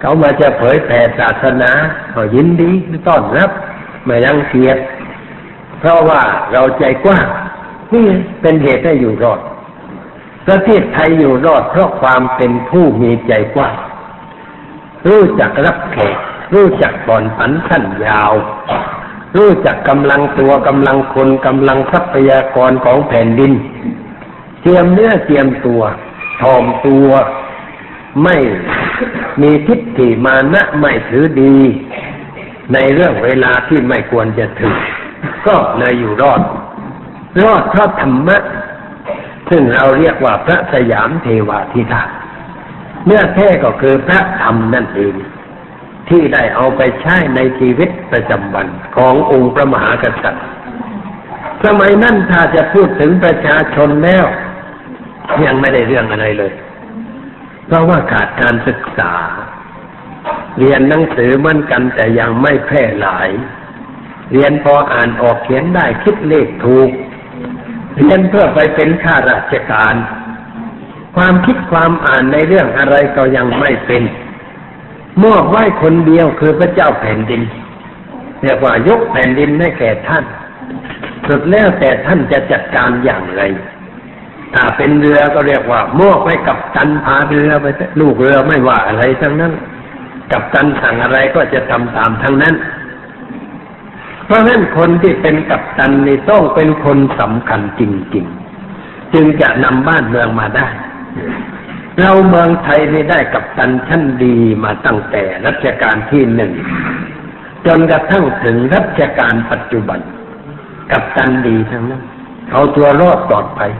[0.00, 1.70] เขามาจะเผยแผ่ศาสนา
[2.14, 2.70] ก็ยินดี
[3.06, 3.50] ต้อนรับ
[4.04, 4.78] ไม่ยังเกียด
[5.80, 6.22] เพราะว่า
[6.52, 7.26] เราใจกว้าง
[7.94, 8.06] นี่
[8.40, 9.40] เป็นเหตุให้อยู่รอด
[10.46, 13.74] ประเทศไทยอยู่รอดเพราะความเป็นผู้มีใจกว้าง
[15.08, 16.16] รู้จักรับแขก
[16.54, 18.32] รู้จักบ่อนผันขั้นยาว
[19.36, 23.52] รู้จักกำลังตัวกำลังคนกำลังทรัพยากรของแผ่นดิน
[24.62, 25.82] เตรียมเนื้อเตรียมตัว
[26.40, 27.08] ทอมตัว
[28.24, 28.36] ไม่
[29.42, 31.56] มีทิฏฐิมานะไม่ถือดี
[32.72, 34.76] ในเรื่องเวลาที่ไม่ควรจะถือ
[35.46, 36.42] ก็เลยอยู่รอด
[37.42, 38.38] รอดเพราะธรรมะ
[39.50, 42.02] ซึ่งเราเรียกว่าพระสยามเทวาธิรา
[43.04, 45.14] เนื้อแท้ก็คือพระธรรมนั่นเอง
[46.08, 48.66] ที่ได้เอาไปใช้ในชีวิตประจำวัน
[48.96, 50.44] ขององค์พระมหากษัตริย์
[51.64, 54.24] สมัยนั้นถ้าจะพูดถึงประชาชนแล้ว
[55.46, 56.52] ยังไม่ได้เรื่องอะไรเลย
[57.66, 59.12] เพราะว่าขาดการศึกษา
[60.58, 63.28] เรียนหนังสือเหมือนกันแต่ยังไม่แพร่หลาย
[64.32, 66.90] เรียนพออ่านออกเขียนได้คิดเลขถูก
[67.96, 69.94] เรียนเพื่อไปเป็นข้าราชการ
[71.16, 74.02] ความคิดความอ่านในเรื่องอะไรก็ยังไม่เป็น
[75.24, 77.42] มอบไว้คนเดียวคือพระเจ้าแผ่นดิน
[78.42, 80.24] เรียกว่ายกแผ่นดินให้แก่ท่าน
[81.28, 83.42] สุดแล้วแต่ท่านจะจัดการอย่างไร
[84.54, 87.66] ถ้าเป็นเรือก็เรียกว่ามอบให้กับตันพาเรือไป
[88.00, 89.52] ลูกเรือไม่ว่าอะไรทั้งนั้น
[90.32, 92.54] กับตันสั่งอะไรก็จะทำตามทั้งนั้น
[94.26, 97.82] เพราะฉะนั้นคนที่เป็นกัปตันนี่ต้องเป็นคนสำคัญจ
[98.14, 98.26] ริง
[98.70, 100.68] ๆ จึงจะนำบ้านเมืองมาได้
[102.00, 106.52] เราเมืองไทยนี่ได้กัปตันชั้นดีมาตั้งแต่รัชกาลที่หนึ่ง
[107.66, 110.00] จนกระทั่งถึงรัชกาลปัจจุบัน
[110.90, 112.02] กัปตันดีทั้งนั้น
[112.52, 113.72] เอาตัวรอดปลอดภัย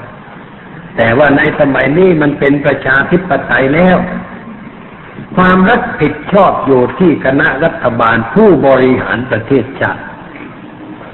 [0.96, 3.96] แต่ว่าในสมัยนี้มันเป็นประชาธิปไตยแล้ว
[5.36, 10.02] ความรับผิดชอบอยู่ที่คณะรัฐบาลผู้บริหารประเทศชาติ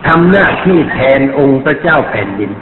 [0.06, 2.52] ทำหน้าที่แทนองค์พระเจ้าแผ่นดิน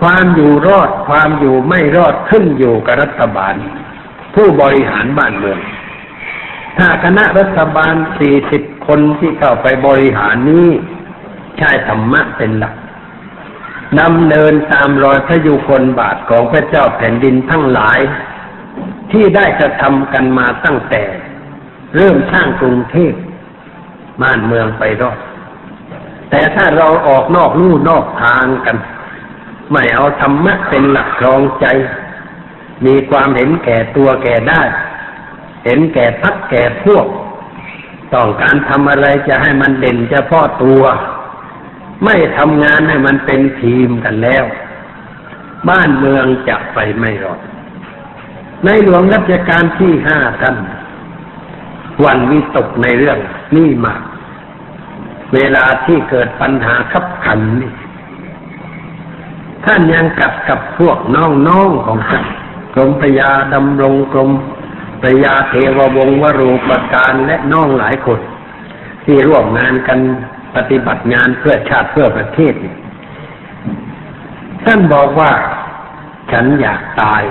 [0.00, 3.54] ความอยู่รอดความอยู่ไม่รอดขึ้นอยู่กับรัฐบาล
[4.34, 5.58] ผู้บริหารบ้านเมือง
[6.78, 10.68] ถ้าคณะรัฐบาลสี่สิบคนที่เข้าไปบริหารนี้
[11.58, 12.74] ใช้ธรรมะเป็นหลัก
[14.00, 17.98] ดำเนินตามรอยพระยุคลบาทของพระเจ้าแผ่นดินทั้งหลาย
[19.12, 21.02] ที่ได้กระทำกันมาตั้งแต่
[21.96, 23.12] เริ่มสร้างกรุงเทพ
[24.22, 25.18] บ้านเมืองไปรอด
[26.30, 28.76] แต่ถ้าเราออกนอกลู่นอกทางกัน
[29.72, 31.66] ไม่เอาธรรมะเป็นหลักครองใจ
[32.86, 34.62] มีความเห็นแก่ตัวแก่ได้
[35.64, 37.06] เห็นแก่พักแก่พวก
[38.14, 40.82] ต้องการทำอะไรจะให้มันเด่นเฉพาะตัว
[42.04, 44.44] ไม่ทำงานให้มันเป็นทีมกันแล้ว
[45.68, 47.40] บ้านเมืองจะไปไม่รอด
[48.64, 50.56] ในหลวงรัชกาลที่ห้าท่าน
[52.04, 53.18] วันวิตกในเรื่อง
[53.56, 54.02] นี่มาก
[55.34, 57.72] เวลาที่เกิดปัญหาขับขันนี่
[59.64, 62.24] ท่านยังกับกับพวกน้องๆของท่าน
[62.74, 64.30] กรมพยาดำรงกรม
[65.02, 68.20] พยาเทววงศ์วรูปการและน้องหลายคน
[69.04, 69.98] ที่ร่วมงานกัน
[70.58, 72.54] ปฏิบัติงานเพื่อชาติเพื่อประเทศ
[74.64, 75.32] ท่านบอกว่า
[76.32, 77.22] ฉันอยากตาย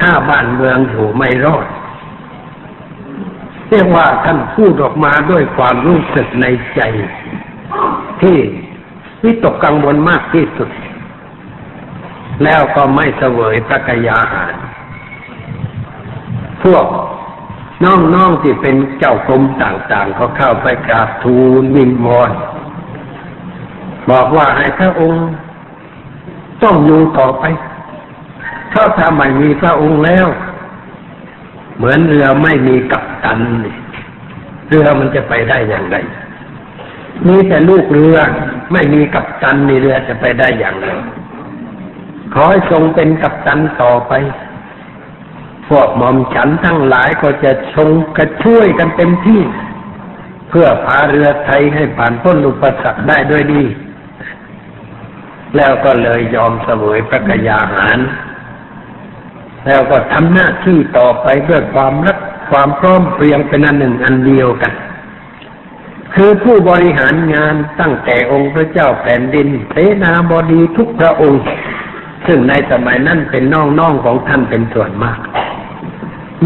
[0.00, 1.66] ถ้าบ้านเมืองอยู่ไม่รอด
[3.68, 6.80] เรียกว่าท่านพูดออกมาด้วยความรู้สึกในใจ
[8.22, 8.36] ที่
[9.24, 10.70] วิตกกังวลมากที่สุด
[12.44, 14.54] แล้วก็ไม่เสวยพระกยาหาร
[16.62, 16.86] พวก
[17.82, 22.30] น้องๆที่เป็นเจ้ากรมต่างๆเขาเข้าไปกราบทูลวิงวอน
[24.10, 25.26] บอกว่าให้พระองค์
[26.62, 27.44] ต้องอยู่ต่อไป
[28.72, 30.26] ถ้าถ้าไม่มีพระองค์แล้ว
[31.76, 33.38] เหมือนเรือไม่มีกัปตัน
[34.68, 35.96] เรือมันจะไปได้อย่างไร
[37.28, 38.16] มีแต่ลูกเรือ
[38.72, 40.88] ไม่มีกัปตันในเรือจะไปได้อย่างไร
[42.34, 44.12] ขอให้ทรงเป็นกัปตันต่อไป
[45.68, 49.40] พวกหม่อมฉันทั้งหลายก็จะชงกระช่วยกันเต็มที่
[50.48, 53.62] เพื่อพาเรือไทยให้ผ่านพ้นอุปสรรคได้ด้วยดี
[55.56, 57.98] แล้วก็เลยยอมเสวยพระกยาหาร
[59.66, 62.18] แล้วก็ทำหน้าที่ต่อไปด้วยความรัก
[62.50, 64.72] ความพร้อมเพรียงเป็นอันหนึ่งอันเดียวกัน
[66.14, 71.42] คือผู้บริหารงานตั้งแต่องค์พระเจ้าแผ่นดินเสนาบดีทุกพระองค์
[72.26, 75.18] ซึ่งในสมัยนั้นเป็นน้องๆของท่านเป็นส่วนมาก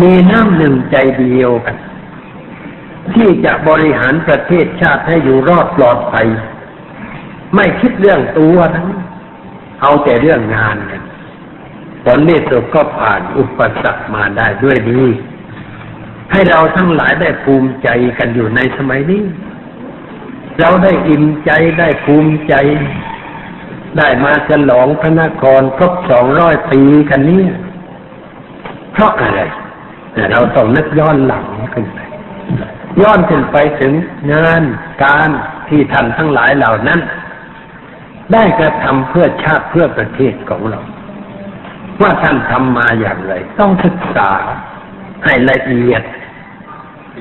[0.00, 1.76] มีน้ำหนึ่งใจเดียวกัน
[3.14, 6.26] ที่จะบริหารประเทศชาติให้อยู่รอดปลอดภัย
[7.54, 8.86] ไม่คิดเรื่องตัวทั้ง
[9.80, 11.02] เอาแต่เรื่องงานกัน
[12.04, 15.04] ผลที่สุดก็ผ่านอุปสรรคมาได้ด้วยดี
[16.32, 17.88] ให้เราทั้งหลายได้ภูมิใจ
[18.18, 19.22] กันอยู่ในสมัยนี้
[20.60, 22.54] เราได้อิ่มใจได้ภูมิใจ
[23.98, 27.44] ได้มาฉลองพระนครครบสองร้อยปีกันนี้
[28.92, 29.40] เพราะอะไร
[30.30, 31.44] เราต้องนึกย้อนหลัง
[31.74, 31.98] ขึ้นไป
[33.02, 33.92] ย้อนขึ้นไปถึง
[34.32, 34.62] งาน
[35.04, 35.28] การ
[35.68, 37.00] ที่ท่านทั้งหลายเหล่านั้น
[38.32, 40.80] ได้กระทำเพื่อชาติเพื่อประเทศของเรา
[42.02, 44.30] ว่าท่านทำมาอย่างไร ต้องศึกษา
[45.24, 46.02] ให้ละเอียด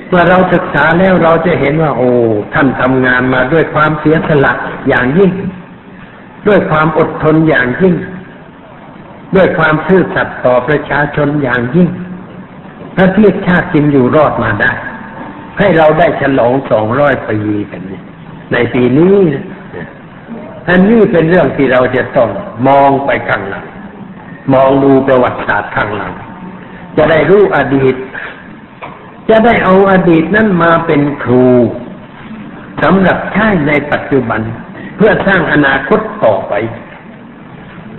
[0.09, 2.09] เมื่อเราศึกษาแล้วเราจะเห็นว่า โอ้
[2.53, 4.53] ท่านทำงานมาด้วยความเสียสละ
[4.87, 5.31] อย่างยิ่ง
[6.47, 7.95] ด้วยความอดทนอย่างยิ่ง
[9.35, 11.89] ด้วยความซื่อสัตย์ต่อประชาชนอย่างยิ่ง
[12.97, 14.73] ประเทศชาติจึงอยู่รอดมาได้
[15.59, 17.37] ให้เราได้ฉลองสองร้อยปี
[17.71, 17.81] กัน
[18.53, 19.17] ในปีนี้
[20.69, 22.29] อันนี้เป็นเรื่องที่เราจะต้อง
[22.67, 23.65] มองไปข้างหลัง
[24.53, 26.13] มองดูประวัติศาสตร์ข้างหลัง
[26.97, 27.95] จะได้รู้อดีต
[29.29, 31.47] จะได้เอาอดีตนั้นมาเป็นครู
[32.83, 34.41] สำหรับใช้ในปัจจุบัน
[34.95, 36.53] เพื่อสร้างอนาคตต่อไป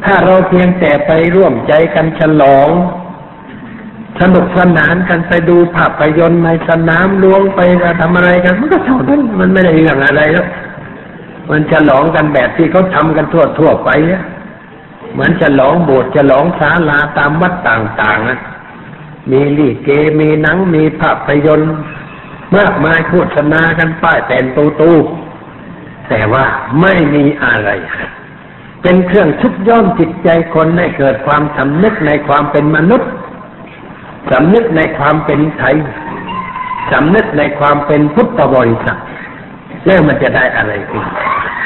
[0.05, 2.69] ถ้าเราเพียงแต่ไปร่วมใจกันฉลอง
[4.21, 7.61] สนุกสนานกันไปดูภาพยนตร์ในสนามลวงไป
[8.01, 10.47] ทำอะไรกัน มันก็เท่านั้นมันไม่ได้เรื่องอะไรแล้ว
[11.51, 14.23] มันฉลองกันแบบที่เขาทำกันทั่วทั่วไปเนี่ย
[15.13, 18.39] เหมือนจะหลองโบสถ์จะหลองศาลาตามวัดต่างๆนะ
[19.31, 19.89] มีลีเก
[20.21, 21.73] มีหนังมีภาพยนตร์
[22.57, 24.93] มากมายโฆษณากันป้ายแต่นตูตู
[26.09, 26.45] แต่ว่า
[26.81, 27.71] ไม่มีอะไร
[28.83, 33.11] เป็นเครื่องชุบย่อมจิตใจคนให้เกิดความสำนึกในความเป็นมนุษย์
[34.31, 35.77] สำนึกในความเป็นไทย
[36.93, 38.99] สำนึกในความเป็นพุทธบริษัท
[39.87, 41.05] แล้วมันจะได้อะไรขึ้น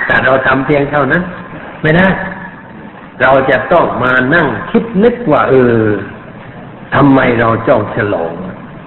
[0.07, 1.23] แต่เราทำเพียงเท่านั้น
[1.83, 2.09] ไม่ได้
[3.21, 5.85] เราจะต้องมานั่งคิดนึกว่า เออ
[6.95, 8.33] ทำไมเราจ้องฉลอง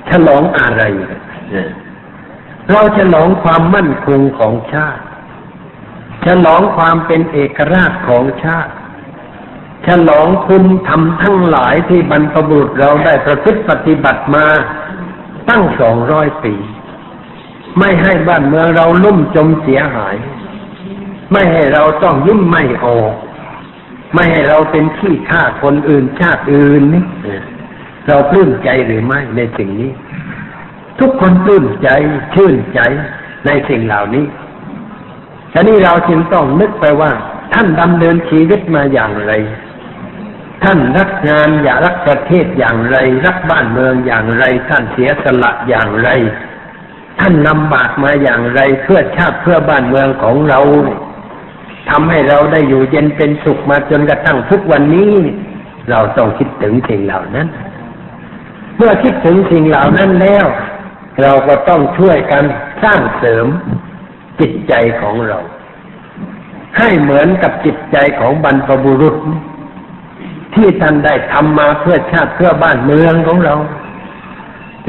[0.10, 0.84] ฉลองอะไร
[2.72, 5.02] เราฉลองความมั่นคงของชาติ
[6.26, 8.74] ฉลองความเป็นเอกราชของชาติ
[9.88, 14.46] ฉลองคุณทำทั้งหลายที่บรรพบุรุษเราได้ประพฤติปฏิบัติมา
[15.50, 16.54] ตั้งสองร้อยปี
[17.80, 20.16] ไม่ให้บ้านเมืองเราลุ่มจมเสียหาย
[21.32, 23.14] ไม่ให้เราต้องยิ้มไม่ออก
[24.14, 27.06] ไม่ให้เราเป็นขี้ข้าคนอื่นชาติอื่นนี่
[28.08, 29.92] เราปลื้มใจหรือไม่ในสิ่งนี้
[31.00, 31.90] ทุกคนปลื้มใจ
[32.34, 32.80] ชื่นใจ
[33.46, 34.26] ในสิ่งเหล่านี้
[35.54, 37.12] ทีนี้เราจึงต้องนึกไปว่า
[37.54, 39.34] ท่านดำเนินชีวิตมาอย่างไร
[40.64, 46.10] ท่านรักงานอย่ารักประเทศอย่างไร รักบ้านเมืองอย่างไร ท่านเสียสละอย่างไร
[47.20, 50.60] ท่านลำบากมาอย่างไร เพื่อชาติเพื่อบ้านเมืองของเรา
[51.90, 55.14] ทำให้เราได้อยู่เย็นเป็นสุขมาจนกระทั่งทุกวันนี้
[55.90, 57.48] เราต้องคิดถึงสิ่งเหล่านั้น
[58.78, 60.46] เมื่อคิดถึงสิ่งเหล่านั้นแล้ว
[61.22, 62.44] เราก็ต้องช่วยกัน
[62.84, 63.48] สร้างเสริม
[64.40, 65.40] จิตใจของเรา
[66.78, 69.16] ให้เหมือนกับจิตใจของบรรพบุรุษ
[70.56, 73.56] ที่ท่านได้ทำมาเพื่อชาติเพื่อบ้านเมืองของเรา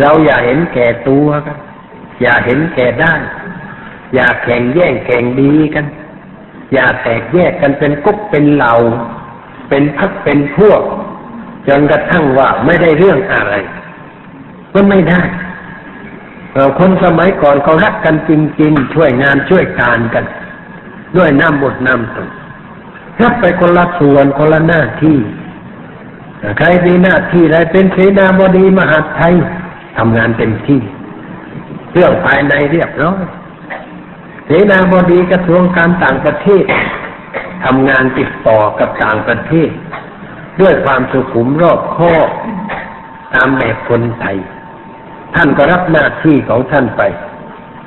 [0.01, 1.59] เราอย่าเห็นแก่ตัวกัน
[2.23, 3.15] อย่าเห็นแก่ได้
[4.15, 5.87] อย่าแข่งแย่งแข่งดีกัน
[6.73, 8.75] อย่าแตกแยกกันเป็นกุ๊กเป็นเหล่า
[9.69, 10.83] เป็นพักเป็นพวก
[11.69, 13.55] จนกระทั่งว่าไม่ได้เรื่องอะไร
[14.75, 15.23] มันไม่ได้
[16.79, 20.25] คนสมัยก่อนเขารักกันจริง ๆ ช่วยงานช่วยการกัน
[21.17, 22.31] ด้วยน้ำบดน้ำตก
[23.23, 25.19] รับไปคนละส่วนคนละหน้าที่
[26.59, 29.35] ใครมีหน้าที่อะไรเป็นเสนาบดีมหาไทย
[29.97, 30.81] ทำงานเต็มที่
[31.93, 33.23] เรื่องภายในเรียบร้อย
[34.47, 36.65] เสนาบดีกระทรวงการต่างประเทศ
[37.65, 39.71] ทำงานติดต่อกับต่างประเทศ
[40.61, 42.29] ด้วยความสุขุมรอบคอบ
[43.35, 44.37] ตามแบบคนไทย
[45.35, 47.03] ท่านก็รับหน้าที่ของท่านไป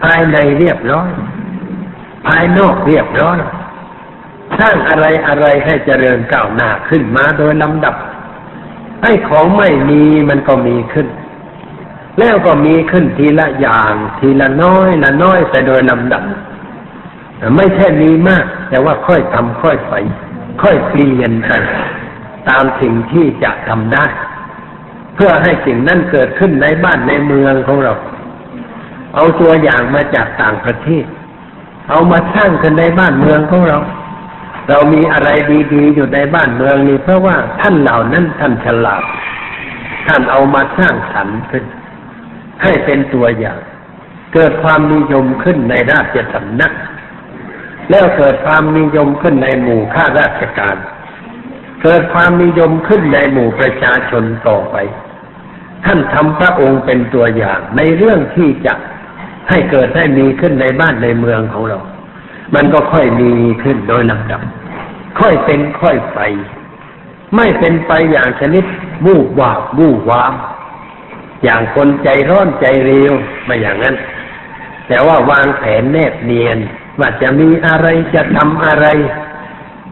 [0.03, 1.09] ภายในเรียบร้อย
[2.27, 3.39] ภายนอกเรียบร้อย
[4.59, 7.95] สร้างอะไรอะไรให้เจริญก้าวหน้าขึ้นมาโดยลำดับ
[9.03, 11.07] ให้ของไม่มีมันก็มีขึ้น
[12.19, 16.23] แล้วก็มีขึ้นทีละอย่าง ทีละน้อยละน้อยไปโดยลำดับ
[17.55, 19.93] ไม่ใช่มีมาก แต่ว่าค่อยทำค่อยไป
[20.61, 21.61] ค่อยเปลี่ยนกัน
[22.49, 24.05] ตามสิ่งที่จะทำได้
[25.15, 27.93] เพื่อให้สิ่งนั้นเกิดขึ้นในบ้านในเมืองของเรา
[29.15, 31.05] เอาตัวอย่างมาจากต่างประเทศ
[31.89, 33.79] เอามาสร้างกันในบ้านเมืองของเรา
[34.69, 35.29] เรามีอะไร
[35.73, 39.03] ดีๆ อยู่ในบ้านเมืองนี้เพราะว่าท่านเหล่านั้นท่านฉลาด
[40.07, 41.65] ท่านเอามาสร้างสรรค์ขึ้น
[42.63, 43.59] ให้เป็นตัวอย่าง
[44.33, 46.73] เกิดความนิยมขึ้นในราชสำนัก
[47.89, 50.75] แล้วเกิดความนิยมขึ้นในหมู่ข้าราชการ
[51.83, 54.75] เกิดความนิยมขึ้นในหมู่ประชาชนต่อไป
[55.85, 58.73] ท่านทำพระองค์เป็นตัวอย่างในเรื่องที่จะ
[59.49, 61.79] ให้เกิดให้มีขึ้นในบ้านในเมืองของเรา
[62.55, 63.31] มันก็ค่อยมี
[63.63, 64.41] ขึ้นโดยลำดับ
[65.19, 66.19] ค่อยเป็นค่อยไป
[67.35, 68.65] ไม่เป็นไปอย่างชนิด
[69.05, 70.33] วูบวาบวูบวาม
[71.43, 73.13] อย่างคนใจร้อนใจเร็ว
[73.45, 73.95] ไม่อย่างนั้น
[74.87, 76.57] แต่ว่าวางแผนแนบเนียน
[76.99, 78.85] ว่าจะมีอะไรจะทำอะไร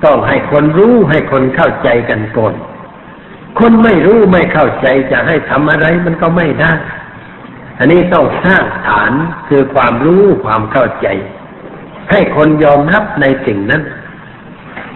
[0.05, 2.53] ต้องให้คนรู้ให้คนเข้าใจกันก่อน
[3.59, 6.73] คนไม่รู้ไม่เข้าใจจะให้ทำอะไรมันก็ไม่ได้
[7.79, 9.11] อันนี้ต้องสร้างฐาน
[9.47, 11.07] คือความรู้ความเข้าใจ
[12.11, 13.83] ให้คนยอมรับในสิ่งนั้น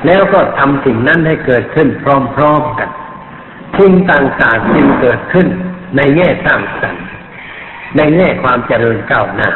[0.05, 2.89] แล้วก็ทำสิ่งนั้นให้เกิดขึ้นพร้อมๆกัน
[3.78, 5.47] สิ่งต่างๆจึงเกิดขึ้น
[5.97, 7.05] ในแง่สร้างสรรค์
[7.97, 9.49] ในแง่ความเจริญก้าวหน้า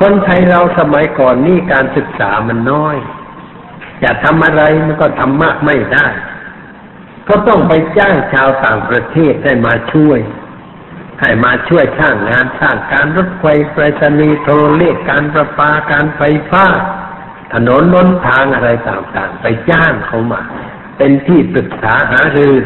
[0.00, 2.96] คนไทยเราสมัยก่อนนี่การศึกษามันน้อย
[4.02, 6.06] จะทำอะไรมันก็ทำมากไม่ได้
[7.28, 10.18] ก็ต้องไปจ้างชาวต่างประเทศให้มาช่วย
[11.20, 16.64] ให้มาช่วยสร้างงานสร้างการรถไฟไปรษณีย์โทรเลขการประปาการไฟฟ้า
[17.52, 20.40] ถนนล้นทางอะไรต่างๆ ไปจ้างเขามา
[20.96, 22.56] เป็นที่ปรึกษาหารือ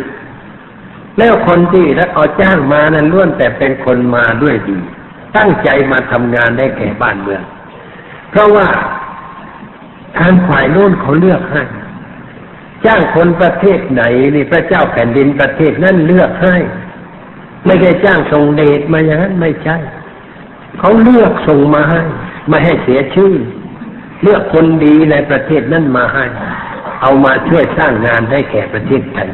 [1.18, 4.78] แล้วคนที่ถ้าเอาจ้างมานั้นล้วนแต่เป็นคนมาด้วยดี
[5.36, 7.42] ตั้งใจมาทำงานได้แก่บ้านเมือง
[8.30, 8.68] เพราะว่า
[10.18, 11.62] ทางฝ่ายโน้นเขาเลือกให้
[12.86, 14.02] จ้างคนประเทศไหน
[14.34, 16.56] นี่พระเจ้าแผ่นดินประเทศนั่นเลือกให้
[17.66, 19.76] ไม่ได้จ้างส่งเดชมาอย่างนั้นไม่ใช่
[20.78, 22.00] เขาเลือกส่งมาให้
[22.48, 23.32] ไม่ให้เสียชื่อ
[24.22, 26.24] เลือกคนดีในประเทศนั่นมาให้
[27.00, 29.28] เอามาช่วยสร้างงานให้แก่ประเทศไทย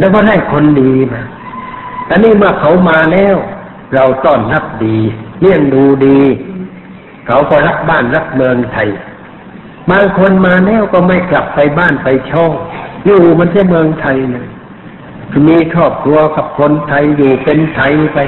[0.00, 1.22] แล้วก็ได้คนดีมา
[2.06, 3.36] แต่นี่เมื่อเขามาแล้ว
[3.94, 4.98] เราต้อนรับดี
[5.40, 6.20] เลี้ยงดูดี
[7.26, 8.88] เขาก็รักบ้านรักเมืองไทย
[9.90, 12.52] บางคนมาแล้วก็ไม่กลับไปบ้านไปช่อง
[13.04, 14.46] อยู่มันแค่เมืองไทยเนะ
[15.48, 18.18] มีครอบครัวกับคนไทยอยู่เป็นไทยไป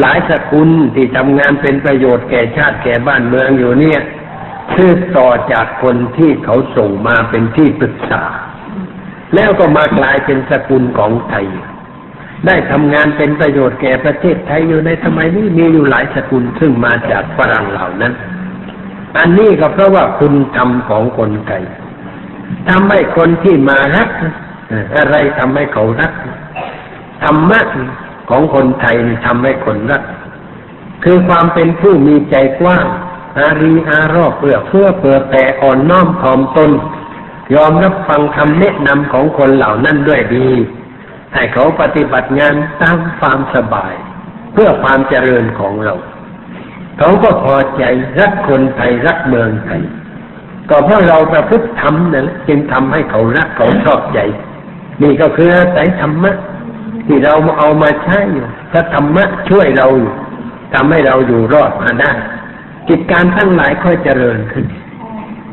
[0.00, 4.00] หลายสกุลที่ทำงานเป็นประโยชน์แก่ชาติแก่บ้านเมืองอยู่เนี่ย
[4.74, 8.22] คือต่อจากคนที่เขาส่งมาเป็นที่ปรึกษา
[9.34, 11.46] แล้วก็มากลายเป็นสกุลของไทย
[12.46, 18.12] ได้ทำงานเป็นประโยชน์แก่ประเทศไทยอยู่ในสมัยนี้มีอยู่หลายสกุลซึ่งมาจากฝรั่งเหล่านั้น
[19.18, 21.64] อันนี้ก็เพราะว่าคุณธรรมของคนไทย
[22.68, 24.08] ทำให้คนที่มารัก
[24.96, 26.12] อะไรทำให้เขารัก
[27.22, 27.60] ธรรมะ
[28.30, 28.96] ของคนไทย
[29.26, 30.02] ทำให้คนรัก
[31.04, 32.86] คือความเป็นผู้มีใจกว้าง
[33.38, 36.70] อารีอารอบเปลือกเพื่อเปื่อแต่อ่อนน้อมถ่อมตน
[37.54, 40.48] ยอมรับฟังคำแนะนำของคนเหล่านั้นด้วยดี
[41.34, 43.94] ให้เขาปฏิบัติงานตามความสบาย
[44.52, 45.94] เพื่อความเจริญของเรา
[46.98, 47.82] เขาก็พอใจ
[48.18, 49.82] รักคนไทยรักเมืองไทย
[50.70, 54.18] ก็เพราะเราประพฤติธรรมนั่นจึงทำให้เขารักเขาชอบใจ
[55.02, 56.32] นี่ก็คืออาศัยธรรมะ
[57.06, 60.14] ที่เราเอามาใช้อยู่ถ้าธรรมะช่วยเราอยู่
[60.74, 62.12] ทำให้เราอยู่รอดมาได้
[62.88, 64.66] กิจการทั้งหลายค่อยเจริญขึ้น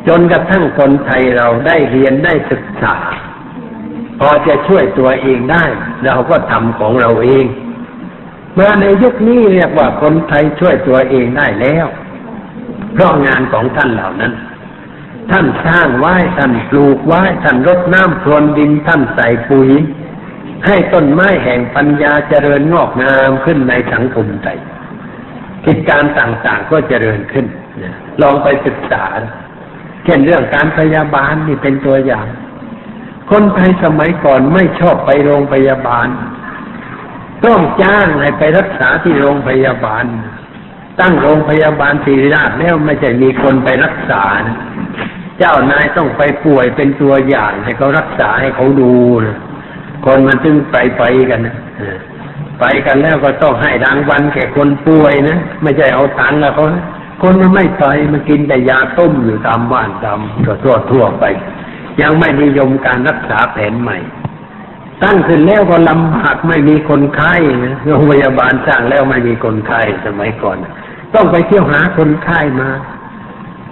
[0.07, 2.95] จนกระทั่งคนไทยเราได้เรียนได้ศึกษา
[4.19, 5.65] พอจะช่วยตัวเองได้
[6.05, 7.45] เราก็ทำของเราเอง
[8.59, 11.85] มาในยุคนี้เรียกว่าคนไทยช่วยตัวเองได้แล้ว
[12.93, 14.33] เพราะงานของท่านเหล่านั้น
[15.31, 19.69] ท่านสร้างไว้ท่านปลูกไว้ท่านรดน้ำพรวนดินท่านใส่ปุ๋ย
[20.65, 24.59] ให้ต้นไม้แห่งปัญญาเจริญงอกงามขึ้นในสังคมไทย
[25.65, 27.45] กิจการต่างๆก็เจริญขึ้น
[28.21, 29.05] ลองไปศึกษา
[30.05, 32.27] เช่นเรื่องการพยาบาลนี่เป็นตัวอย่าง
[33.31, 36.07] คนไทยสมัยก่อนไม่ชอบไปโรงพยาบาล
[37.45, 40.05] ต้องจ้างให้ไปรักษาที่โรงพยาบาล
[40.99, 44.57] ตั้งโรงพยาบาลศิริราชแล้วไม่ใช่มีคนไปรักษานะ
[45.39, 48.93] เจ้านายต้องไปป่วยเป็นตัวอย่าง ให้เขารักษาให้เขาดู
[49.25, 49.37] นะ
[50.05, 51.55] คนมันจึงไปไปกันนะ
[52.59, 56.65] ไปกันแล้วก็ต้องให้รางวัลแก่คนป่วยนะไม่ใช่เอาตังค์แล้วเขา
[57.21, 60.19] คนมันไม่ไปมันกินแต่ยาต้มอยู่ตามบ้านตาม
[60.63, 61.23] ทั่วทั่วไป
[62.01, 63.97] ยังไม่นิยมการรักษาแผนใหม่
[65.03, 70.57] ตั้งขึ้นแล้วก็ลำบากไม่มีคนไข้นะโรงพยาบาลสร้างแล้วไม่มีคนไข้สมัยก่อน
[71.15, 72.69] ต้องไปเที่ยวหาคนไข้มา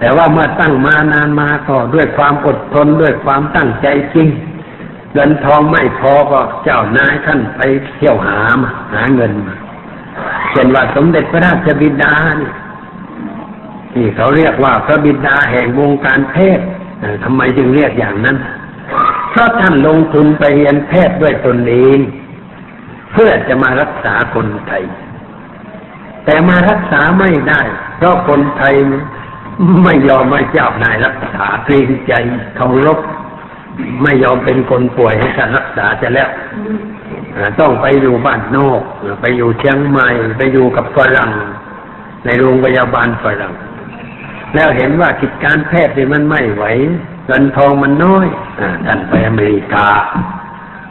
[0.02, 4.28] แต่ว่าเมื่อตั้งมานานมาก็ด้วยความอดทนด้วยความตั้งใจจริง
[5.14, 7.62] เงินทองไม่พอก็เจ้านายท่านไป
[7.96, 9.56] เที่ยวหามาหาเงินมา
[10.52, 12.52] เช่นว่าสมเด็จพระราชบิดานี่
[13.94, 16.66] ที่เขาเรียกว่าพระบิดาแห่งวงการแพทย์
[17.24, 18.38] ทำไมจึงเรียกอย่างนั้น
[19.32, 22.00] เพราะท่านลงทุนไปเรียนแพทย์ด้วยตนเอง
[23.14, 24.84] เพื่อจะมารักษาคนไทย
[26.26, 27.62] แต่มารักษาไม่ได้
[27.98, 28.76] เพราะคนไทย
[29.84, 32.14] ไม่ยอมไม่เจ้านายรักษาเกรงใจ
[32.56, 33.00] เคารพ
[34.04, 36.30] ไม่ยอมเป็นคนป่วยให้การรักษาจะแล้ว
[37.60, 38.82] ต้องไปอยู่บ้านนอก
[39.22, 41.32] ไปอยู่เชียงใหม่ไปอยู่กับฝรั่ง
[42.26, 43.54] ในโรงพยาบาลฝรั่ง
[44.56, 46.64] แล้วเห็นว่ากิจการแพทย์นี่มันไม่ไหว
[47.28, 48.28] เงินทองมันน้อย
[48.60, 49.88] อท่านไปอเมริกา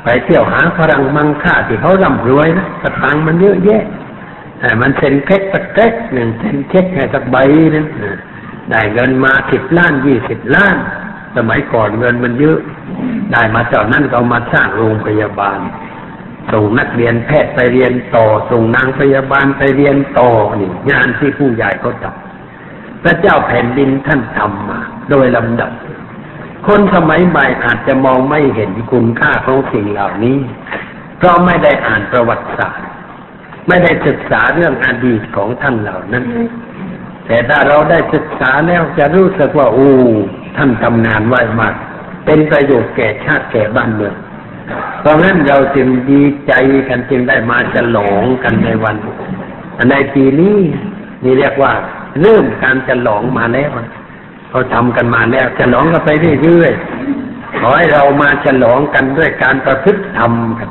[0.02, 3.82] ไปเที่ยวหาฝรั่งมังค่าที่เขาร่ำรวยนะสตางค์มันเยอะแยะ
[4.60, 7.36] แต่มันเซ็นเค้กสักเค้กหนึ่งเซ็นเค้กให้สักใบ
[7.74, 7.86] นึง
[8.70, 10.76] ได้เงินมาสิบล้านยี่สิบล้าน
[11.36, 12.58] สมัยก่อนเงินมันเยอะ
[13.32, 15.58] ได้มาจากนั้นก็มาสร้างโรงพยาบาล
[16.52, 20.30] ส่งนักเรียนแพทย์ไปเรียนต่อ ส่งนางพยาบาลไปเรียนต่อ
[20.60, 24.80] นี่งานที่ผู้ใหญ่เขาทำพระเจ้าแผ่นดินท่านทำมา
[25.10, 25.72] โดยลำดับ
[26.66, 30.38] คนสมัยใหม่อาจจะมองไม่เห็นคุณค่าของสิ่งเหล่านี้
[31.18, 32.86] เพราะไม่ได้อ่านประวัติศาสตร์
[33.68, 36.24] ไม่ได้ศึกษาเรื่องอดีตของท่านเหล่านั้น
[37.30, 39.94] แต่ถ้าเราได้ศึกษาแล้วจะรู้สึกว่าอู้
[40.56, 41.74] ท่านทำงานไว้มาก
[42.24, 44.14] เป็นประโยชน์แก่ชาติแก่บ้านเมือง
[45.00, 46.52] เพราะงั้นเราจึงดีใจ
[46.88, 48.96] กันจึงได้มาฉลองกันในวัน
[49.90, 50.58] ในปีนี้
[51.24, 51.72] นี่เรียกว่า
[52.20, 53.70] เริ่มการฉลองมาแล้ว
[54.50, 56.10] เขาทำกันมาแล้วฉลองกันไป
[56.42, 60.70] เรื่อยๆขอให้เรามาฉลองกันด้วยการประพฤติธรรมกัน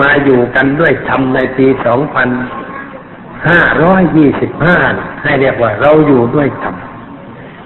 [0.00, 2.28] มาอยู่กันด้วยธรรมในปีสองพัน
[3.48, 4.78] ห้าร้อยยี่สิบห้า
[5.22, 6.76] ให้เรียกว่าเราอยู่ด้วยธรรม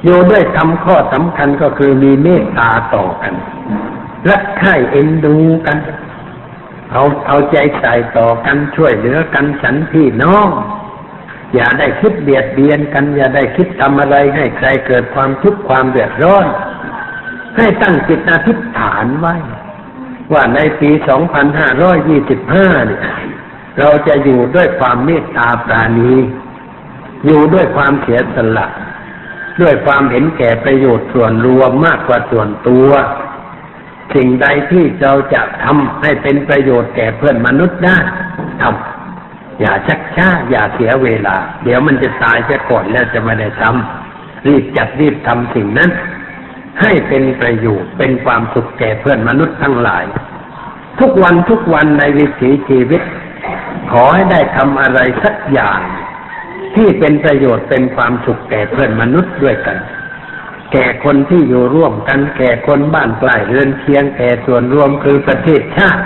[0.05, 3.35] อยู่ด้วยทำข้อสำคัญก็คือมีเมตตาต่อกัน
[4.29, 5.79] รักใคร่เอ็นดูกัน
[6.93, 10.49] เอาเอาใจใส่ต่อกันช่วยเหลือกันฉันพี่น้อง
[11.55, 16.47] อย่าได้คิดเบียดเบียนกัน อย่าได้คิดทำอะไรให้ใครเกิดความทุกข์ความเดือดร้อน
[17.57, 19.35] ให้ตั้งจิตอธิษฐานไว้
[20.33, 23.03] ว่าในปี 2525 เนี่ย
[23.79, 26.13] เราจะอยู่ด้วยความเมตตาปราณี
[27.27, 28.67] อยู่ด้วยความเสียสละ
[29.61, 32.91] ด้วยความเห็นแก่ประโยชน์ส่วนรวมมากกว่าส่วนตัว
[34.15, 37.99] สิ่งใดที่เราจะทำให้เป็นประโยชน์แก่เพื่อนมนุษย์ได้
[38.61, 45.91] ทำอย่าชักช้าอย่าเสียเวลา เดี๋ยวมันจะตายจะก่อนแล้วจะไม่ได้ทำรีบจัดรีบทำสิ่งนั้น
[46.81, 50.05] ให้เป็นประโยชน์เป็นความสุขแก่เพื่อนมนุษย์ทั้งหลาย
[51.01, 53.03] ทุกวันทุกวันในวิถีชีวิต
[53.91, 55.81] ขอให้ได้ทำอะไรสักอย่าง
[56.75, 59.79] ที่เป็นประโยชน์เป็นความสุขแก่เพื่อนมนุษย์ด้วยกัน
[60.73, 66.03] แก่คนที่อยู่ร่วมกัน แก่คนบ้านใกล้เรือนเคียงแก่ส่วนรวมคือประเทศชาติ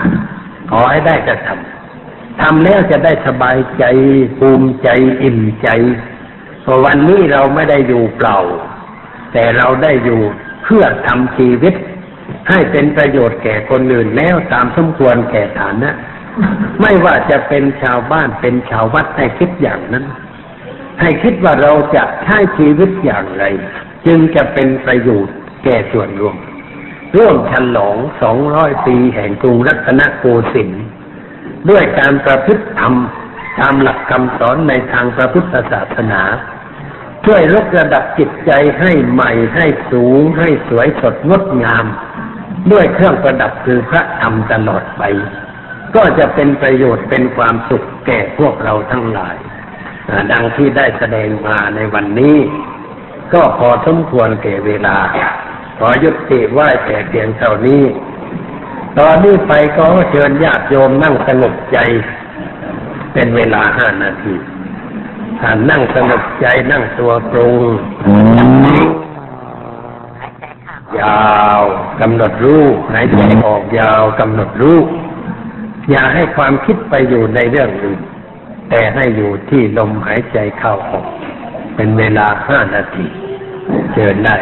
[0.70, 3.84] ขอให้ได้กระทำทำแล้วจะได้สบายใจ
[4.38, 4.88] ภูมิใจ
[5.22, 5.68] อิ่มใจ
[6.64, 8.38] พราะวันนี้เราไม่ได้อยู่เปล่า
[9.32, 10.20] แต่เราได้อยู่
[10.64, 11.74] เพื่อทำชีวิต
[12.48, 15.90] ให้เป็นประโยชน์แก่คนอื่นแล้วตามสมควรแก่ฐานะ
[16.80, 20.04] ไม่ว่าจะเป็นชาวบ้านเป็นชาววัดให้คิดอย่างนั้น
[21.00, 23.44] ให้คิดว่าเราจะใช้ชีวิตอย่างไร
[24.06, 26.36] จึงจะเป็นประโยชน์แก่ส่วนรวม
[27.16, 30.24] ร่วมฉลองสองร้อยปีแห่งกรุงรัตนโก
[30.54, 30.84] สินทร์
[31.70, 32.94] ด้วยการประพฤติธรรม
[33.60, 36.22] ตามหลักคำสอนในทางพระพุทธศาสนา
[37.24, 41.84] ช่วยลดระดับจิตใจให้ใหม่ให้สูงให้สวยสดงดงาม
[42.72, 45.02] ด้วยเครื่องประดับคือพระธรรมตลอดไป
[45.96, 49.36] ก็จะเป็นประโยชน์เป็นความสุขแก่พวกเราทั้งหลาย
[50.32, 52.38] ดังที่ได้แสดงมาในวันนี้
[53.34, 54.96] ก็พอสมควรแก่เวลา
[55.78, 57.82] ขอยุติไหว้แต่เพียงเท่านี้
[58.98, 61.78] ตอนนี้ไปก็เชิญญาติโยมนั่งสงบใจ
[63.12, 64.34] เป็นเวลาห้านาที
[65.40, 67.62] ถ้านั่งสงบใจนั่งตัวตรง
[71.00, 71.60] ยาว
[72.00, 74.86] กำหนดรูปหายใจออกยาวกำหนดรูป
[75.90, 78.00] อย่าให้ความคิดไปอยู่ในเรื่องอื่น
[78.70, 81.06] แต่ให้อยู่ที่ลมหายใจเข้าออก
[81.76, 83.06] เป็นเวลาห้านาที
[83.94, 84.36] เจอได้